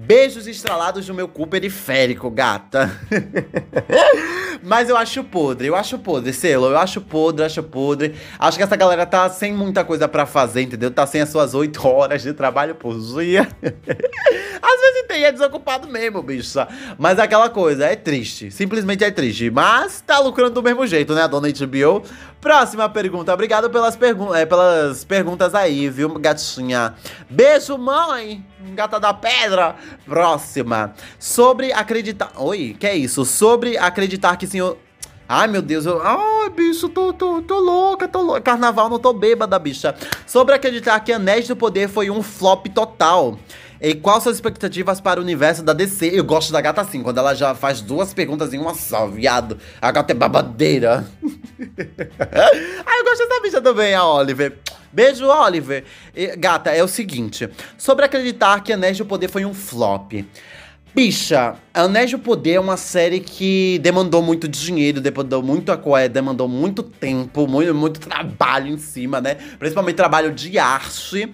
Beijos 0.01 0.47
estralados 0.47 1.05
no 1.09 1.13
meu 1.13 1.27
cu 1.27 1.45
periférico, 1.45 2.31
gata. 2.31 2.89
Mas 4.63 4.87
eu 4.87 4.95
acho 4.95 5.25
podre, 5.25 5.67
eu 5.67 5.75
acho 5.75 5.99
podre, 5.99 6.31
selo. 6.31 6.67
Eu 6.67 6.77
acho 6.77 7.01
podre, 7.01 7.43
acho 7.43 7.61
podre. 7.61 8.15
Acho 8.39 8.55
que 8.55 8.63
essa 8.63 8.77
galera 8.77 9.05
tá 9.05 9.29
sem 9.29 9.53
muita 9.53 9.83
coisa 9.83 10.07
para 10.07 10.25
fazer, 10.25 10.61
entendeu? 10.61 10.89
Tá 10.89 11.05
sem 11.05 11.19
as 11.19 11.27
suas 11.27 11.53
oito 11.53 11.85
horas 11.85 12.21
de 12.21 12.31
trabalho 12.31 12.75
por 12.75 12.97
dia. 12.97 13.41
Às 13.61 14.81
vezes 14.81 15.03
tem, 15.05 15.25
é 15.25 15.33
desocupado 15.33 15.89
mesmo, 15.89 16.23
bicho. 16.23 16.59
Mas 16.97 17.19
é 17.19 17.23
aquela 17.23 17.49
coisa, 17.49 17.85
é 17.85 17.95
triste. 17.97 18.51
Simplesmente 18.51 19.03
é 19.03 19.11
triste. 19.11 19.49
Mas 19.49 19.99
tá 19.99 20.19
lucrando 20.19 20.51
do 20.51 20.63
mesmo 20.63 20.87
jeito, 20.87 21.13
né, 21.13 21.23
a 21.23 21.27
dona 21.27 21.49
HBO? 21.49 22.03
Próxima 22.41 22.87
pergunta. 22.87 23.33
Obrigado 23.33 23.69
pelas, 23.69 23.97
pergu 23.97 24.33
é, 24.33 24.45
pelas 24.45 25.03
perguntas 25.03 25.53
aí, 25.53 25.89
viu, 25.89 26.07
gatinha? 26.17 26.95
Beijo, 27.29 27.77
mãe! 27.77 28.45
Gata 28.73 28.97
da 28.97 29.13
pedra! 29.13 29.75
Próxima. 30.05 30.93
Sobre 31.19 31.73
acreditar. 31.73 32.31
Oi, 32.37 32.77
que 32.79 32.87
é 32.87 32.95
isso? 32.95 33.25
Sobre 33.25 33.77
acreditar 33.77 34.37
que 34.37 34.47
senhor. 34.47 34.77
Ai, 35.27 35.47
meu 35.47 35.61
Deus, 35.61 35.85
eu. 35.85 36.01
Ai, 36.01 36.49
bicho, 36.49 36.87
tô, 36.87 37.11
tô, 37.11 37.41
tô 37.41 37.59
louca, 37.59 38.07
tô 38.07 38.21
louca. 38.21 38.41
Carnaval, 38.41 38.89
não 38.89 38.99
tô 38.99 39.11
bêbada, 39.11 39.59
bicha. 39.59 39.93
Sobre 40.25 40.55
acreditar 40.55 40.99
que 41.01 41.11
Anéis 41.11 41.47
do 41.47 41.57
Poder 41.57 41.89
foi 41.89 42.09
um 42.09 42.23
flop 42.23 42.67
total. 42.67 43.37
E 43.81 43.95
quais 43.95 44.23
suas 44.23 44.35
expectativas 44.35 44.99
para 44.99 45.19
o 45.19 45.23
universo 45.23 45.63
da 45.63 45.71
DC? 45.71 46.11
Eu 46.13 46.23
gosto 46.23 46.51
da 46.51 46.59
gata 46.59 46.81
assim, 46.81 47.01
quando 47.01 47.17
ela 47.17 47.33
já 47.33 47.55
faz 47.55 47.79
duas 47.79 48.13
perguntas 48.13 48.53
em 48.53 48.57
uma 48.57 48.73
só, 48.73 49.07
viado. 49.07 49.57
A 49.81 49.89
gata 49.89 50.11
é 50.11 50.15
babadeira. 50.15 51.07
ah, 52.19 52.97
eu 52.97 53.03
gosto 53.05 53.27
dessa 53.27 53.41
bicha 53.41 53.61
também, 53.61 53.93
a 53.93 54.05
Oliver. 54.05 54.57
Beijo, 54.91 55.27
Oliver. 55.27 55.85
E, 56.13 56.35
gata, 56.35 56.71
é 56.71 56.83
o 56.83 56.87
seguinte: 56.89 57.49
sobre 57.77 58.03
acreditar 58.03 58.61
que 58.61 58.73
Anéis 58.73 58.97
do 58.97 59.05
Poder 59.05 59.29
foi 59.29 59.45
um 59.45 59.53
flop. 59.53 60.25
Bicha, 60.93 61.55
Anéis 61.73 62.11
do 62.11 62.19
Poder 62.19 62.53
é 62.53 62.59
uma 62.59 62.75
série 62.75 63.19
que 63.19 63.79
demandou 63.79 64.21
muito 64.21 64.47
dinheiro, 64.47 64.99
demandou 64.99 65.41
muito 65.41 65.77
coé, 65.77 66.09
demandou 66.09 66.47
muito 66.47 66.81
tempo, 66.81 67.47
muito, 67.47 67.73
muito 67.75 67.99
trabalho 67.99 68.67
em 68.67 68.77
cima, 68.77 69.21
né? 69.21 69.35
Principalmente 69.57 69.95
trabalho 69.95 70.33
de 70.33 70.57
arte. 70.57 71.31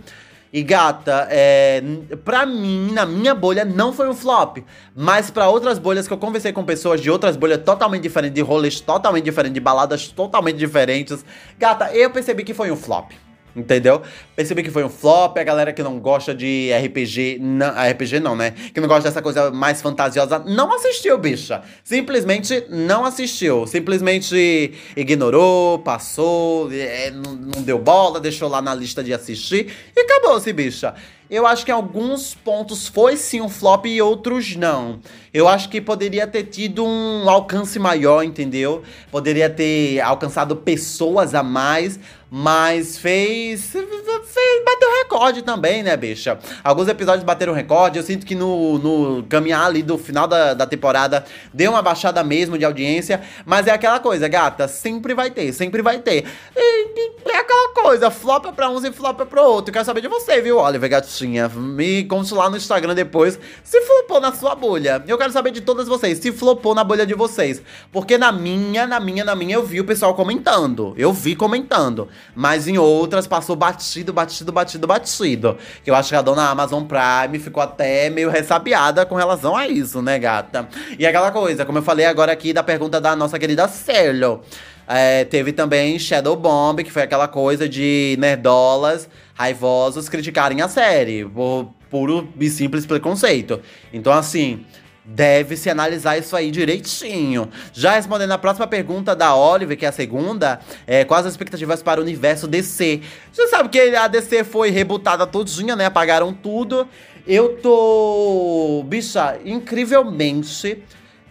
E 0.55 0.63
gata, 0.63 1.27
é, 1.29 1.83
pra 2.23 2.45
mim, 2.45 2.93
na 2.93 3.05
minha 3.05 3.35
bolha, 3.35 3.65
não 3.65 3.91
foi 3.91 4.07
um 4.07 4.13
flop. 4.13 4.59
Mas 4.95 5.29
pra 5.29 5.49
outras 5.49 5.77
bolhas 5.77 6.07
que 6.07 6.13
eu 6.13 6.17
conversei 6.17 6.53
com 6.53 6.63
pessoas 6.63 7.01
de 7.01 7.11
outras 7.11 7.35
bolhas 7.35 7.61
totalmente 7.61 8.03
diferentes, 8.03 8.35
de 8.35 8.41
rolês 8.41 8.79
totalmente 8.79 9.25
diferentes, 9.25 9.53
de 9.53 9.59
baladas 9.59 10.07
totalmente 10.07 10.55
diferentes, 10.55 11.25
gata, 11.59 11.93
eu 11.93 12.09
percebi 12.09 12.45
que 12.45 12.53
foi 12.53 12.71
um 12.71 12.77
flop. 12.77 13.11
Entendeu? 13.55 14.01
Percebi 14.35 14.63
que 14.63 14.69
foi 14.69 14.83
um 14.83 14.89
flop, 14.89 15.37
a 15.37 15.43
galera 15.43 15.71
que 15.71 15.81
não 15.81 15.97
gosta 15.97 16.35
de 16.35 16.71
RPG, 16.73 17.37
não, 17.39 17.69
RPG 17.69 18.19
não, 18.19 18.35
né? 18.35 18.51
Que 18.73 18.81
não 18.81 18.87
gosta 18.87 19.03
dessa 19.09 19.21
coisa 19.21 19.49
mais 19.49 19.81
fantasiosa, 19.81 20.39
não 20.39 20.73
assistiu, 20.73 21.17
bicha. 21.17 21.61
Simplesmente 21.83 22.65
não 22.69 23.05
assistiu. 23.05 23.65
Simplesmente 23.65 24.73
ignorou, 24.97 25.79
passou, 25.79 26.69
é, 26.71 27.11
não, 27.11 27.33
não 27.33 27.61
deu 27.63 27.79
bola, 27.79 28.19
deixou 28.19 28.49
lá 28.49 28.61
na 28.61 28.75
lista 28.75 29.01
de 29.01 29.13
assistir 29.13 29.71
e 29.95 30.01
acabou-se, 30.01 30.51
bicha. 30.51 30.93
Eu 31.29 31.47
acho 31.47 31.65
que 31.65 31.71
em 31.71 31.73
alguns 31.73 32.35
pontos 32.35 32.87
foi 32.87 33.17
sim 33.17 33.41
um 33.41 33.49
flop 33.49 33.85
e 33.87 33.99
outros 33.99 34.55
não. 34.55 34.99
Eu 35.35 35.49
acho 35.49 35.67
que 35.67 35.81
poderia 35.81 36.25
ter 36.25 36.43
tido 36.43 36.85
um 36.85 37.29
alcance 37.29 37.77
maior, 37.77 38.23
entendeu? 38.23 38.83
Poderia 39.11 39.49
ter 39.49 39.99
alcançado 39.99 40.55
pessoas 40.55 41.35
a 41.35 41.43
mais, 41.43 41.99
mas 42.31 42.97
fez, 42.97 43.69
fez. 43.71 44.65
Bateu 44.65 44.89
recorde 45.03 45.41
também, 45.41 45.83
né, 45.83 45.95
bicha? 45.95 46.39
Alguns 46.63 46.87
episódios 46.87 47.23
bateram 47.23 47.53
recorde. 47.53 47.97
Eu 47.97 48.03
sinto 48.03 48.25
que 48.25 48.33
no, 48.33 48.77
no 48.77 49.23
caminhar 49.23 49.65
ali 49.65 49.83
do 49.83 49.97
final 49.97 50.27
da, 50.27 50.53
da 50.53 50.65
temporada 50.65 51.23
deu 51.53 51.71
uma 51.71 51.81
baixada 51.81 52.23
mesmo 52.23 52.57
de 52.57 52.65
audiência. 52.65 53.21
Mas 53.45 53.67
é 53.67 53.71
aquela 53.71 53.99
coisa, 53.99 54.27
gata. 54.27 54.67
Sempre 54.67 55.13
vai 55.13 55.29
ter, 55.29 55.53
sempre 55.53 55.81
vai 55.81 55.99
ter. 55.99 56.25
E, 56.55 57.27
e 57.27 57.31
é 57.31 57.39
aquela 57.39 57.73
coisa, 57.73 58.09
flopa 58.09 58.51
pra 58.51 58.69
uns 58.69 58.83
e 58.83 58.91
flopa 58.91 59.25
pro 59.25 59.41
outro. 59.41 59.71
Quero 59.71 59.85
saber 59.85 60.01
de 60.01 60.07
você, 60.07 60.41
viu, 60.41 60.57
Oliver 60.57 60.89
Gatinha? 60.89 61.47
Me 61.47 62.03
conte 62.05 62.33
lá 62.33 62.49
no 62.49 62.57
Instagram 62.57 62.95
depois 62.95 63.39
se 63.63 63.81
flopou 63.81 64.19
na 64.19 64.33
sua 64.33 64.55
bolha. 64.55 65.03
Eu 65.07 65.17
quero 65.17 65.24
saber 65.31 65.51
de 65.51 65.61
todas 65.61 65.87
vocês, 65.87 66.17
se 66.19 66.31
flopou 66.31 66.75
na 66.75 66.83
bolha 66.83 67.05
de 67.05 67.13
vocês. 67.13 67.61
Porque 67.91 68.17
na 68.17 68.31
minha, 68.31 68.85
na 68.85 68.99
minha, 68.99 69.23
na 69.23 69.35
minha, 69.35 69.55
eu 69.55 69.65
vi 69.65 69.79
o 69.79 69.85
pessoal 69.85 70.13
comentando. 70.13 70.93
Eu 70.97 71.11
vi 71.11 71.35
comentando. 71.35 72.07
Mas 72.35 72.67
em 72.67 72.77
outras 72.77 73.27
passou 73.27 73.55
batido, 73.55 74.13
batido, 74.13 74.51
batido, 74.51 74.87
batido. 74.87 75.57
Que 75.83 75.89
eu 75.89 75.95
acho 75.95 76.09
que 76.09 76.15
a 76.15 76.21
dona 76.21 76.49
Amazon 76.49 76.83
Prime 76.83 77.39
ficou 77.39 77.61
até 77.61 78.09
meio 78.09 78.29
ressabiada 78.29 79.05
com 79.05 79.15
relação 79.15 79.55
a 79.55 79.67
isso, 79.67 80.01
né, 80.01 80.19
gata? 80.19 80.67
E 80.97 81.05
aquela 81.05 81.31
coisa, 81.31 81.65
como 81.65 81.77
eu 81.77 81.83
falei 81.83 82.05
agora 82.05 82.31
aqui 82.31 82.53
da 82.53 82.63
pergunta 82.63 82.99
da 83.01 83.15
nossa 83.15 83.39
querida 83.39 83.67
Celo. 83.67 84.41
É, 84.87 85.23
teve 85.25 85.51
também 85.51 85.97
Shadow 85.97 86.35
Bomb, 86.35 86.83
que 86.83 86.91
foi 86.91 87.01
aquela 87.01 87.27
coisa 87.27 87.67
de 87.67 88.15
nerdolas 88.19 89.09
raivosos 89.33 90.07
criticarem 90.07 90.61
a 90.61 90.67
série 90.67 91.25
por 91.25 91.73
puro 91.89 92.29
e 92.39 92.49
simples 92.49 92.85
preconceito. 92.85 93.59
Então, 93.91 94.13
assim, 94.13 94.65
Deve-se 95.05 95.69
analisar 95.69 96.17
isso 96.17 96.35
aí 96.35 96.49
direitinho. 96.49 97.49
Já 97.71 97.93
respondendo 97.93 98.31
a 98.31 98.37
próxima 98.39 98.65
pergunta 98.65 99.15
da 99.15 99.35
Oliver, 99.35 99.77
que 99.77 99.85
é 99.85 99.89
a 99.89 99.91
segunda, 99.91 100.59
é, 100.87 101.05
quais 101.05 101.27
as 101.27 101.33
expectativas 101.33 101.83
para 101.83 101.99
o 101.99 102.03
universo 102.03 102.47
DC? 102.47 103.01
Você 103.31 103.47
sabe 103.47 103.69
que 103.69 103.79
a 103.95 104.07
DC 104.07 104.43
foi 104.43 104.71
rebutada 104.71 105.27
todinha, 105.27 105.75
né? 105.75 105.85
Apagaram 105.85 106.33
tudo. 106.33 106.87
Eu 107.27 107.57
tô, 107.57 108.83
bicha, 108.87 109.37
incrivelmente 109.45 110.83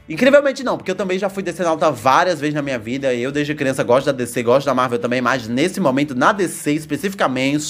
Incrivelmente 0.07 0.63
não, 0.63 0.77
porque 0.77 0.91
eu 0.91 0.95
também 0.95 1.19
já 1.19 1.31
fui 1.31 1.43
decenalta 1.43 1.91
várias 1.91 2.39
vezes 2.39 2.55
na 2.55 2.61
minha 2.61 2.79
vida. 2.79 3.15
Eu, 3.15 3.33
desde 3.33 3.55
criança, 3.55 3.83
gosto 3.83 4.05
da 4.05 4.13
DC, 4.13 4.43
gosto 4.43 4.67
da 4.67 4.75
Marvel 4.75 4.99
também, 4.99 5.23
mas 5.23 5.49
nesse 5.49 5.81
momento, 5.81 6.15
na 6.15 6.31
DC 6.31 6.73
especificamente, 6.73 7.65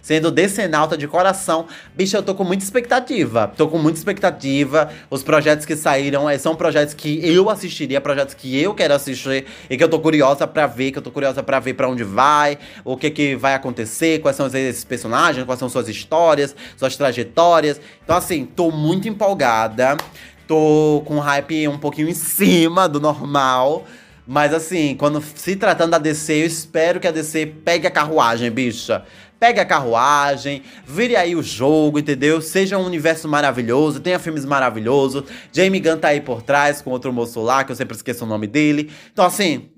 sendo 0.00 0.30
decenalta 0.30 0.96
de 0.96 1.06
coração, 1.06 1.66
bicho, 1.94 2.16
eu 2.16 2.22
tô 2.22 2.34
com 2.34 2.42
muita 2.42 2.64
expectativa. 2.64 3.52
Tô 3.54 3.68
com 3.68 3.76
muita 3.76 3.98
expectativa. 3.98 4.90
Os 5.10 5.22
projetos 5.22 5.66
que 5.66 5.76
saíram 5.76 6.28
é, 6.28 6.38
são 6.38 6.56
projetos 6.56 6.94
que 6.94 7.20
eu 7.22 7.50
assistiria, 7.50 8.00
projetos 8.00 8.32
que 8.32 8.58
eu 8.58 8.72
quero 8.72 8.94
assistir 8.94 9.44
e 9.68 9.76
que 9.76 9.84
eu 9.84 9.88
tô 9.88 10.00
curiosa 10.00 10.46
para 10.46 10.66
ver, 10.66 10.90
que 10.90 10.96
eu 10.96 11.02
tô 11.02 11.10
curiosa 11.10 11.42
para 11.42 11.60
ver 11.60 11.74
para 11.74 11.86
onde 11.86 12.02
vai, 12.02 12.58
o 12.82 12.96
que 12.96 13.10
que 13.10 13.36
vai 13.36 13.52
acontecer, 13.52 14.20
quais 14.20 14.38
são 14.38 14.46
esses 14.46 14.84
personagens, 14.84 15.44
quais 15.44 15.58
são 15.58 15.68
suas 15.68 15.86
histórias, 15.86 16.56
suas 16.78 16.96
trajetórias. 16.96 17.78
Então, 18.02 18.16
assim, 18.16 18.46
tô 18.46 18.70
muito 18.70 19.06
empolgada. 19.06 19.98
Tô 20.46 21.02
com 21.06 21.18
hype 21.18 21.68
um 21.68 21.78
pouquinho 21.78 22.08
em 22.08 22.14
cima 22.14 22.88
do 22.88 23.00
normal. 23.00 23.84
Mas 24.26 24.54
assim, 24.54 24.94
quando 24.96 25.22
se 25.22 25.54
tratando 25.56 25.90
da 25.90 25.98
DC, 25.98 26.32
eu 26.32 26.46
espero 26.46 26.98
que 26.98 27.06
a 27.06 27.10
DC 27.10 27.46
pegue 27.64 27.86
a 27.86 27.90
carruagem, 27.90 28.50
bicha. 28.50 29.04
Pegue 29.38 29.60
a 29.60 29.64
carruagem, 29.64 30.62
vire 30.86 31.16
aí 31.16 31.36
o 31.36 31.42
jogo, 31.42 31.98
entendeu? 31.98 32.40
Seja 32.40 32.78
um 32.78 32.86
universo 32.86 33.28
maravilhoso, 33.28 34.00
tenha 34.00 34.18
filmes 34.18 34.44
maravilhosos. 34.44 35.24
Jamie 35.52 35.80
Gunn 35.80 35.98
tá 35.98 36.08
aí 36.08 36.20
por 36.20 36.40
trás 36.40 36.80
com 36.80 36.90
outro 36.90 37.12
moço 37.12 37.42
lá, 37.42 37.62
que 37.62 37.72
eu 37.72 37.76
sempre 37.76 37.94
esqueço 37.94 38.24
o 38.24 38.28
nome 38.28 38.46
dele. 38.46 38.90
Então, 39.12 39.26
assim, 39.26 39.68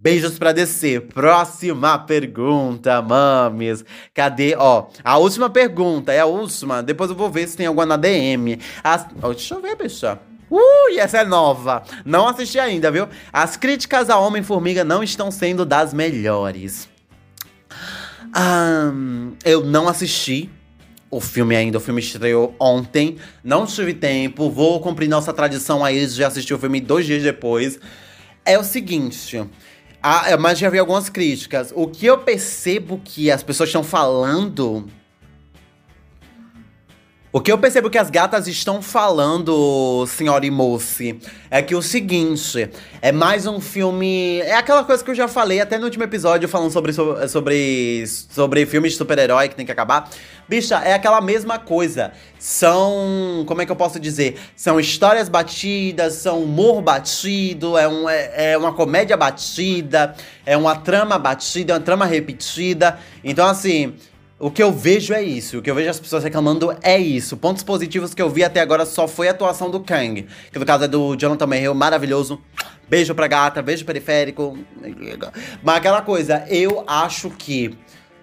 Beijos 0.00 0.38
pra 0.38 0.52
descer. 0.52 1.08
Próxima 1.08 1.98
pergunta, 1.98 3.02
mames. 3.02 3.84
Cadê? 4.14 4.54
Ó, 4.56 4.86
a 5.02 5.18
última 5.18 5.50
pergunta, 5.50 6.12
é 6.12 6.20
a 6.20 6.24
última. 6.24 6.80
Depois 6.80 7.10
eu 7.10 7.16
vou 7.16 7.28
ver 7.28 7.48
se 7.48 7.56
tem 7.56 7.66
alguma 7.66 7.84
na 7.84 7.96
DM. 7.96 8.60
As... 8.84 9.06
Oh, 9.20 9.30
deixa 9.30 9.56
eu 9.56 9.60
ver, 9.60 9.74
bicha. 9.74 10.20
E 10.90 11.00
essa 11.00 11.18
é 11.18 11.24
nova. 11.24 11.82
Não 12.04 12.28
assisti 12.28 12.60
ainda, 12.60 12.92
viu? 12.92 13.08
As 13.32 13.56
críticas 13.56 14.08
a 14.08 14.16
Homem-Formiga 14.16 14.84
não 14.84 15.02
estão 15.02 15.32
sendo 15.32 15.66
das 15.66 15.92
melhores. 15.92 16.88
Um, 18.36 19.32
eu 19.44 19.64
não 19.64 19.88
assisti 19.88 20.48
o 21.10 21.20
filme 21.20 21.56
ainda. 21.56 21.78
O 21.78 21.80
filme 21.80 22.00
estreou 22.00 22.54
ontem. 22.60 23.16
Não 23.42 23.66
tive 23.66 23.94
tempo. 23.94 24.48
Vou 24.48 24.80
cumprir 24.80 25.08
nossa 25.08 25.32
tradição 25.32 25.84
aí 25.84 26.06
de 26.06 26.22
assistir 26.22 26.54
o 26.54 26.58
filme 26.58 26.80
dois 26.80 27.04
dias 27.04 27.24
depois. 27.24 27.80
É 28.44 28.56
o 28.56 28.62
seguinte. 28.62 29.44
Ah, 30.02 30.36
mas 30.38 30.58
já 30.58 30.70
vi 30.70 30.78
algumas 30.78 31.08
críticas. 31.08 31.72
O 31.74 31.88
que 31.88 32.06
eu 32.06 32.18
percebo 32.18 33.00
que 33.04 33.30
as 33.30 33.42
pessoas 33.42 33.68
estão 33.68 33.82
falando. 33.82 34.86
O 37.30 37.42
que 37.42 37.52
eu 37.52 37.58
percebo 37.58 37.90
que 37.90 37.98
as 37.98 38.08
gatas 38.08 38.48
estão 38.48 38.80
falando, 38.80 40.06
senhora 40.06 40.46
e 40.46 40.50
moça, 40.50 41.04
é 41.50 41.60
que 41.60 41.74
o 41.74 41.82
seguinte, 41.82 42.70
é 43.02 43.12
mais 43.12 43.46
um 43.46 43.60
filme. 43.60 44.40
É 44.40 44.54
aquela 44.54 44.82
coisa 44.82 45.04
que 45.04 45.10
eu 45.10 45.14
já 45.14 45.28
falei 45.28 45.60
até 45.60 45.76
no 45.76 45.84
último 45.84 46.04
episódio, 46.04 46.48
falando 46.48 46.70
sobre, 46.70 46.90
sobre, 47.28 48.04
sobre 48.06 48.64
filmes 48.64 48.92
de 48.92 48.98
super-herói 48.98 49.50
que 49.50 49.54
tem 49.54 49.66
que 49.66 49.72
acabar. 49.72 50.08
Bicha, 50.48 50.76
é 50.76 50.94
aquela 50.94 51.20
mesma 51.20 51.58
coisa. 51.58 52.12
São. 52.38 53.44
Como 53.46 53.60
é 53.60 53.66
que 53.66 53.72
eu 53.72 53.76
posso 53.76 54.00
dizer? 54.00 54.40
São 54.56 54.80
histórias 54.80 55.28
batidas, 55.28 56.14
são 56.14 56.42
humor 56.42 56.80
batido, 56.80 57.76
é, 57.76 57.86
um, 57.86 58.08
é, 58.08 58.52
é 58.52 58.58
uma 58.58 58.72
comédia 58.72 59.18
batida, 59.18 60.14
é 60.46 60.56
uma 60.56 60.76
trama 60.76 61.18
batida, 61.18 61.74
é 61.74 61.76
uma 61.76 61.84
trama 61.84 62.06
repetida. 62.06 62.98
Então, 63.22 63.46
assim. 63.46 63.94
O 64.40 64.52
que 64.52 64.62
eu 64.62 64.70
vejo 64.70 65.12
é 65.12 65.20
isso. 65.20 65.58
O 65.58 65.62
que 65.62 65.68
eu 65.68 65.74
vejo 65.74 65.90
as 65.90 65.98
pessoas 65.98 66.22
reclamando 66.22 66.72
é 66.80 66.96
isso. 66.96 67.36
Pontos 67.36 67.64
positivos 67.64 68.14
que 68.14 68.22
eu 68.22 68.30
vi 68.30 68.44
até 68.44 68.60
agora 68.60 68.86
só 68.86 69.08
foi 69.08 69.26
a 69.26 69.32
atuação 69.32 69.68
do 69.68 69.80
Kang. 69.80 70.26
Que 70.52 70.58
no 70.58 70.64
caso 70.64 70.84
é 70.84 70.88
do 70.88 71.16
Jonathan 71.16 71.46
Mayhew, 71.46 71.74
maravilhoso. 71.74 72.40
Beijo 72.88 73.16
pra 73.16 73.26
gata, 73.26 73.60
beijo 73.60 73.84
periférico. 73.84 74.56
Mas 75.60 75.76
aquela 75.76 76.02
coisa, 76.02 76.44
eu 76.48 76.84
acho 76.86 77.30
que. 77.30 77.76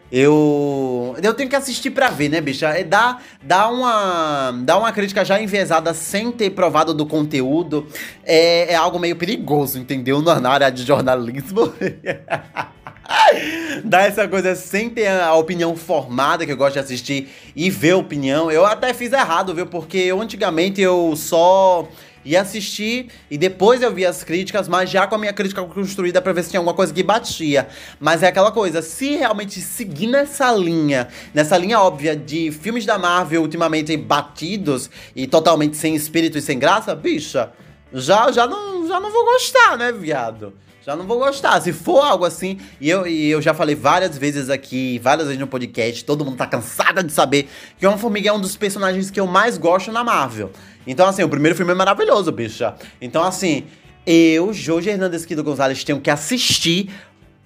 Eu. 0.09 1.17
Eu 1.21 1.33
tenho 1.33 1.49
que 1.49 1.55
assistir 1.55 1.89
pra 1.89 2.09
ver, 2.09 2.29
né, 2.29 2.39
bicha? 2.39 2.69
É 2.69 2.83
dar, 2.83 3.21
dar, 3.43 3.69
uma, 3.69 4.51
dar 4.63 4.77
uma 4.77 4.93
crítica 4.93 5.25
já 5.25 5.41
enviesada 5.41 5.93
sem 5.93 6.31
ter 6.31 6.51
provado 6.51 6.93
do 6.93 7.05
conteúdo 7.05 7.87
é, 8.23 8.71
é 8.71 8.75
algo 8.75 8.99
meio 8.99 9.17
perigoso, 9.17 9.77
entendeu? 9.77 10.21
Na 10.21 10.49
área 10.49 10.69
de 10.69 10.83
jornalismo. 10.83 11.73
Dá 13.83 14.01
essa 14.01 14.27
coisa 14.27 14.55
sem 14.55 14.89
ter 14.89 15.07
a 15.07 15.33
opinião 15.33 15.75
formada 15.75 16.45
que 16.45 16.51
eu 16.51 16.57
gosto 16.57 16.73
de 16.73 16.79
assistir 16.79 17.29
e 17.55 17.69
ver 17.69 17.93
opinião. 17.93 18.51
Eu 18.51 18.65
até 18.65 18.93
fiz 18.93 19.11
errado, 19.11 19.53
viu? 19.53 19.65
Porque 19.65 19.97
eu 19.97 20.21
antigamente 20.21 20.81
eu 20.81 21.13
só 21.15 21.87
ia 22.25 22.41
assistir 22.41 23.07
e 23.29 23.37
depois 23.37 23.81
eu 23.83 23.93
via 23.93 24.09
as 24.09 24.23
críticas, 24.23 24.67
mas 24.67 24.89
já 24.89 25.05
com 25.05 25.15
a 25.15 25.17
minha 25.17 25.31
crítica 25.31 25.63
construída 25.63 26.21
pra 26.21 26.33
ver 26.33 26.43
se 26.43 26.49
tinha 26.49 26.59
alguma 26.59 26.73
coisa 26.73 26.91
que 26.91 27.03
batia. 27.03 27.67
Mas 27.99 28.23
é 28.23 28.27
aquela 28.27 28.51
coisa, 28.51 28.81
se 28.81 29.15
realmente 29.15 29.61
seguir 29.61 30.07
nessa 30.07 30.51
linha, 30.51 31.07
nessa 31.33 31.55
linha 31.57 31.79
óbvia 31.79 32.15
de 32.15 32.51
filmes 32.51 32.85
da 32.85 32.97
Marvel 32.97 33.43
ultimamente 33.43 33.95
batidos 33.95 34.89
e 35.15 35.27
totalmente 35.27 35.77
sem 35.77 35.95
espírito 35.95 36.37
e 36.37 36.41
sem 36.41 36.57
graça, 36.57 36.95
bicha, 36.95 37.51
já, 37.93 38.31
já, 38.31 38.47
não, 38.47 38.87
já 38.87 38.99
não 38.99 39.11
vou 39.11 39.23
gostar, 39.25 39.77
né, 39.77 39.91
viado? 39.91 40.53
Já 40.85 40.95
não 40.95 41.07
vou 41.07 41.17
gostar. 41.17 41.59
Se 41.61 41.73
for 41.73 42.01
algo 42.01 42.25
assim, 42.25 42.59
e 42.79 42.87
eu, 42.87 43.07
e 43.07 43.31
eu 43.31 43.41
já 43.41 43.55
falei 43.55 43.73
várias 43.73 44.15
vezes 44.15 44.51
aqui, 44.51 44.99
várias 44.99 45.25
vezes 45.25 45.39
no 45.39 45.47
podcast, 45.47 46.05
todo 46.05 46.23
mundo 46.23 46.37
tá 46.37 46.45
cansado 46.45 47.01
de 47.01 47.11
saber 47.11 47.49
que 47.79 47.87
Homem-Formiga 47.87 48.29
é 48.29 48.33
um 48.33 48.39
dos 48.39 48.55
personagens 48.55 49.09
que 49.09 49.19
eu 49.19 49.25
mais 49.25 49.57
gosto 49.57 49.91
na 49.91 50.03
Marvel. 50.03 50.51
Então, 50.85 51.07
assim, 51.07 51.23
o 51.23 51.29
primeiro 51.29 51.57
filme 51.57 51.71
é 51.71 51.75
maravilhoso, 51.75 52.31
bicha. 52.31 52.75
Então, 53.01 53.23
assim, 53.23 53.65
eu, 54.05 54.53
Jorge 54.53 54.91
Hernandes 54.91 55.25
Quido 55.25 55.43
Gonzalez, 55.43 55.83
tenho 55.83 55.99
que 55.99 56.11
assistir 56.11 56.91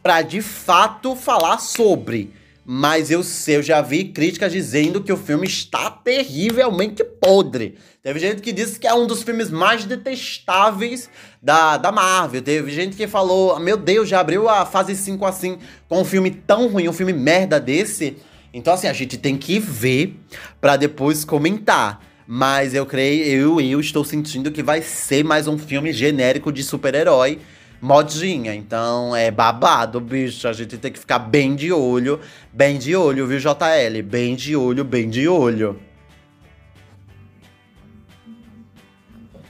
pra 0.03 0.21
de 0.21 0.41
fato 0.41 1.15
falar 1.15 1.59
sobre. 1.59 2.33
Mas 2.65 3.09
eu 3.09 3.23
sei, 3.23 3.57
eu 3.57 3.63
já 3.63 3.81
vi 3.81 4.05
críticas 4.05 4.51
dizendo 4.51 5.01
que 5.01 5.11
o 5.11 5.17
filme 5.17 5.47
está 5.47 5.89
terrivelmente 5.89 7.03
podre. 7.03 7.77
Teve 8.03 8.19
gente 8.19 8.41
que 8.41 8.51
disse 8.51 8.79
que 8.79 8.87
é 8.87 8.93
um 8.93 9.07
dos 9.07 9.23
filmes 9.23 9.49
mais 9.49 9.85
detestáveis 9.85 11.09
da, 11.41 11.77
da 11.77 11.91
Marvel. 11.91 12.41
Teve 12.41 12.71
gente 12.71 12.95
que 12.95 13.07
falou: 13.07 13.59
Meu 13.59 13.75
Deus, 13.75 14.07
já 14.07 14.19
abriu 14.19 14.47
a 14.47 14.65
fase 14.65 14.95
5 14.95 15.25
assim, 15.25 15.57
com 15.87 16.01
um 16.01 16.05
filme 16.05 16.31
tão 16.31 16.67
ruim, 16.67 16.87
um 16.87 16.93
filme 16.93 17.13
merda 17.13 17.59
desse. 17.59 18.17
Então, 18.53 18.73
assim, 18.73 18.87
a 18.87 18.93
gente 18.93 19.17
tem 19.17 19.37
que 19.37 19.59
ver 19.59 20.15
para 20.61 20.75
depois 20.75 21.25
comentar. 21.25 22.03
Mas 22.31 22.75
eu 22.75 22.85
creio, 22.85 23.23
eu, 23.25 23.59
eu 23.59 23.79
estou 23.79 24.05
sentindo 24.05 24.51
que 24.51 24.61
vai 24.61 24.83
ser 24.83 25.23
mais 25.23 25.47
um 25.47 25.57
filme 25.57 25.91
genérico 25.91 26.51
de 26.51 26.61
super-herói 26.61 27.39
modinha. 27.81 28.53
Então 28.53 29.15
é 29.15 29.31
babado, 29.31 29.99
bicho. 29.99 30.47
A 30.47 30.53
gente 30.53 30.77
tem 30.77 30.91
que 30.91 30.99
ficar 30.99 31.19
bem 31.19 31.55
de 31.55 31.71
olho, 31.71 32.19
bem 32.53 32.77
de 32.77 32.95
olho, 32.95 33.27
viu, 33.27 33.39
JL? 33.39 34.03
Bem 34.03 34.35
de 34.35 34.55
olho, 34.55 34.83
bem 34.83 35.09
de 35.09 35.27
olho. 35.27 35.79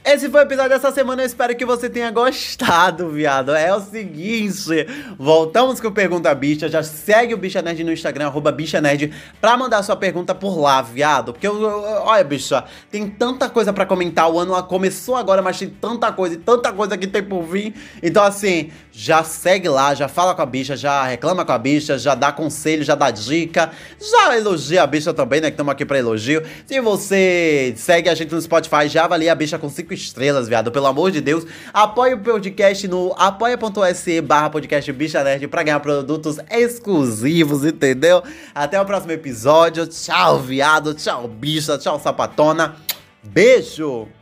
Esse 0.02 0.30
foi 0.30 0.40
o 0.40 0.44
episódio 0.44 0.70
dessa 0.70 0.90
semana, 0.90 1.20
eu 1.20 1.26
espero 1.26 1.54
que 1.54 1.64
você 1.64 1.88
tenha 1.90 2.10
gostado, 2.10 3.10
viado. 3.10 3.54
É 3.54 3.74
o 3.74 3.80
seguinte, 3.80 4.86
voltamos 5.18 5.78
com 5.78 5.92
Pergunta 5.92 6.34
Bicha, 6.34 6.70
já 6.70 6.82
segue 6.82 7.34
o 7.34 7.36
Bicha 7.36 7.60
Nerd 7.60 7.84
no 7.84 7.92
Instagram, 7.92 8.26
arroba 8.26 8.50
Bicha 8.50 8.80
Nerd, 8.80 9.12
pra 9.42 9.58
mandar 9.58 9.82
sua 9.82 9.96
pergunta 9.96 10.34
por 10.34 10.58
lá, 10.58 10.80
viado. 10.80 11.34
Porque, 11.34 11.46
olha, 11.46 12.24
bicha, 12.24 12.64
tem 12.90 13.10
tanta 13.10 13.50
coisa 13.50 13.74
para 13.74 13.84
comentar, 13.84 14.30
o 14.30 14.38
ano 14.38 14.60
começou 14.62 15.16
agora, 15.16 15.42
mas 15.42 15.58
tem 15.58 15.68
tanta 15.68 16.10
coisa 16.10 16.34
e 16.34 16.38
tanta 16.38 16.72
coisa 16.72 16.96
que 16.96 17.06
tem 17.06 17.22
por 17.22 17.42
vir. 17.42 17.74
Então, 18.02 18.24
assim, 18.24 18.70
já 19.00 19.24
segue 19.24 19.66
lá, 19.66 19.94
já 19.94 20.08
fala 20.08 20.34
com 20.34 20.42
a 20.42 20.46
bicha, 20.46 20.76
já 20.76 21.04
reclama 21.04 21.42
com 21.42 21.52
a 21.52 21.56
bicha, 21.56 21.98
já 21.98 22.14
dá 22.14 22.30
conselho, 22.30 22.84
já 22.84 22.94
dá 22.94 23.10
dica, 23.10 23.70
já 23.98 24.36
elogia 24.36 24.82
a 24.82 24.86
bicha 24.86 25.14
também, 25.14 25.40
né, 25.40 25.48
que 25.48 25.54
estamos 25.54 25.72
aqui 25.72 25.86
pra 25.86 25.98
elogio. 25.98 26.42
Se 26.66 26.78
você 26.82 27.72
segue 27.78 28.10
a 28.10 28.14
gente 28.14 28.34
no 28.34 28.42
Spotify, 28.42 28.90
já 28.90 29.06
avalia 29.06 29.32
a 29.32 29.34
bicha 29.34 29.58
com 29.58 29.70
5 29.70 29.94
estrelas, 29.94 30.48
viado. 30.48 30.70
Pelo 30.70 30.86
amor 30.86 31.10
de 31.10 31.22
Deus. 31.22 31.46
Apoie 31.72 32.12
o 32.12 32.18
podcast 32.18 32.86
no 32.88 33.14
apoia.se 33.16 34.20
barra 34.20 34.50
podcast 34.50 34.92
Bicha 34.92 35.24
Nerd 35.24 35.48
pra 35.48 35.62
ganhar 35.62 35.80
produtos 35.80 36.36
exclusivos, 36.50 37.64
entendeu? 37.64 38.22
Até 38.54 38.78
o 38.78 38.84
próximo 38.84 39.12
episódio. 39.12 39.86
Tchau, 39.86 40.40
viado. 40.40 40.92
Tchau, 40.92 41.26
bicha. 41.26 41.78
Tchau, 41.78 41.98
sapatona. 41.98 42.76
Beijo! 43.22 44.19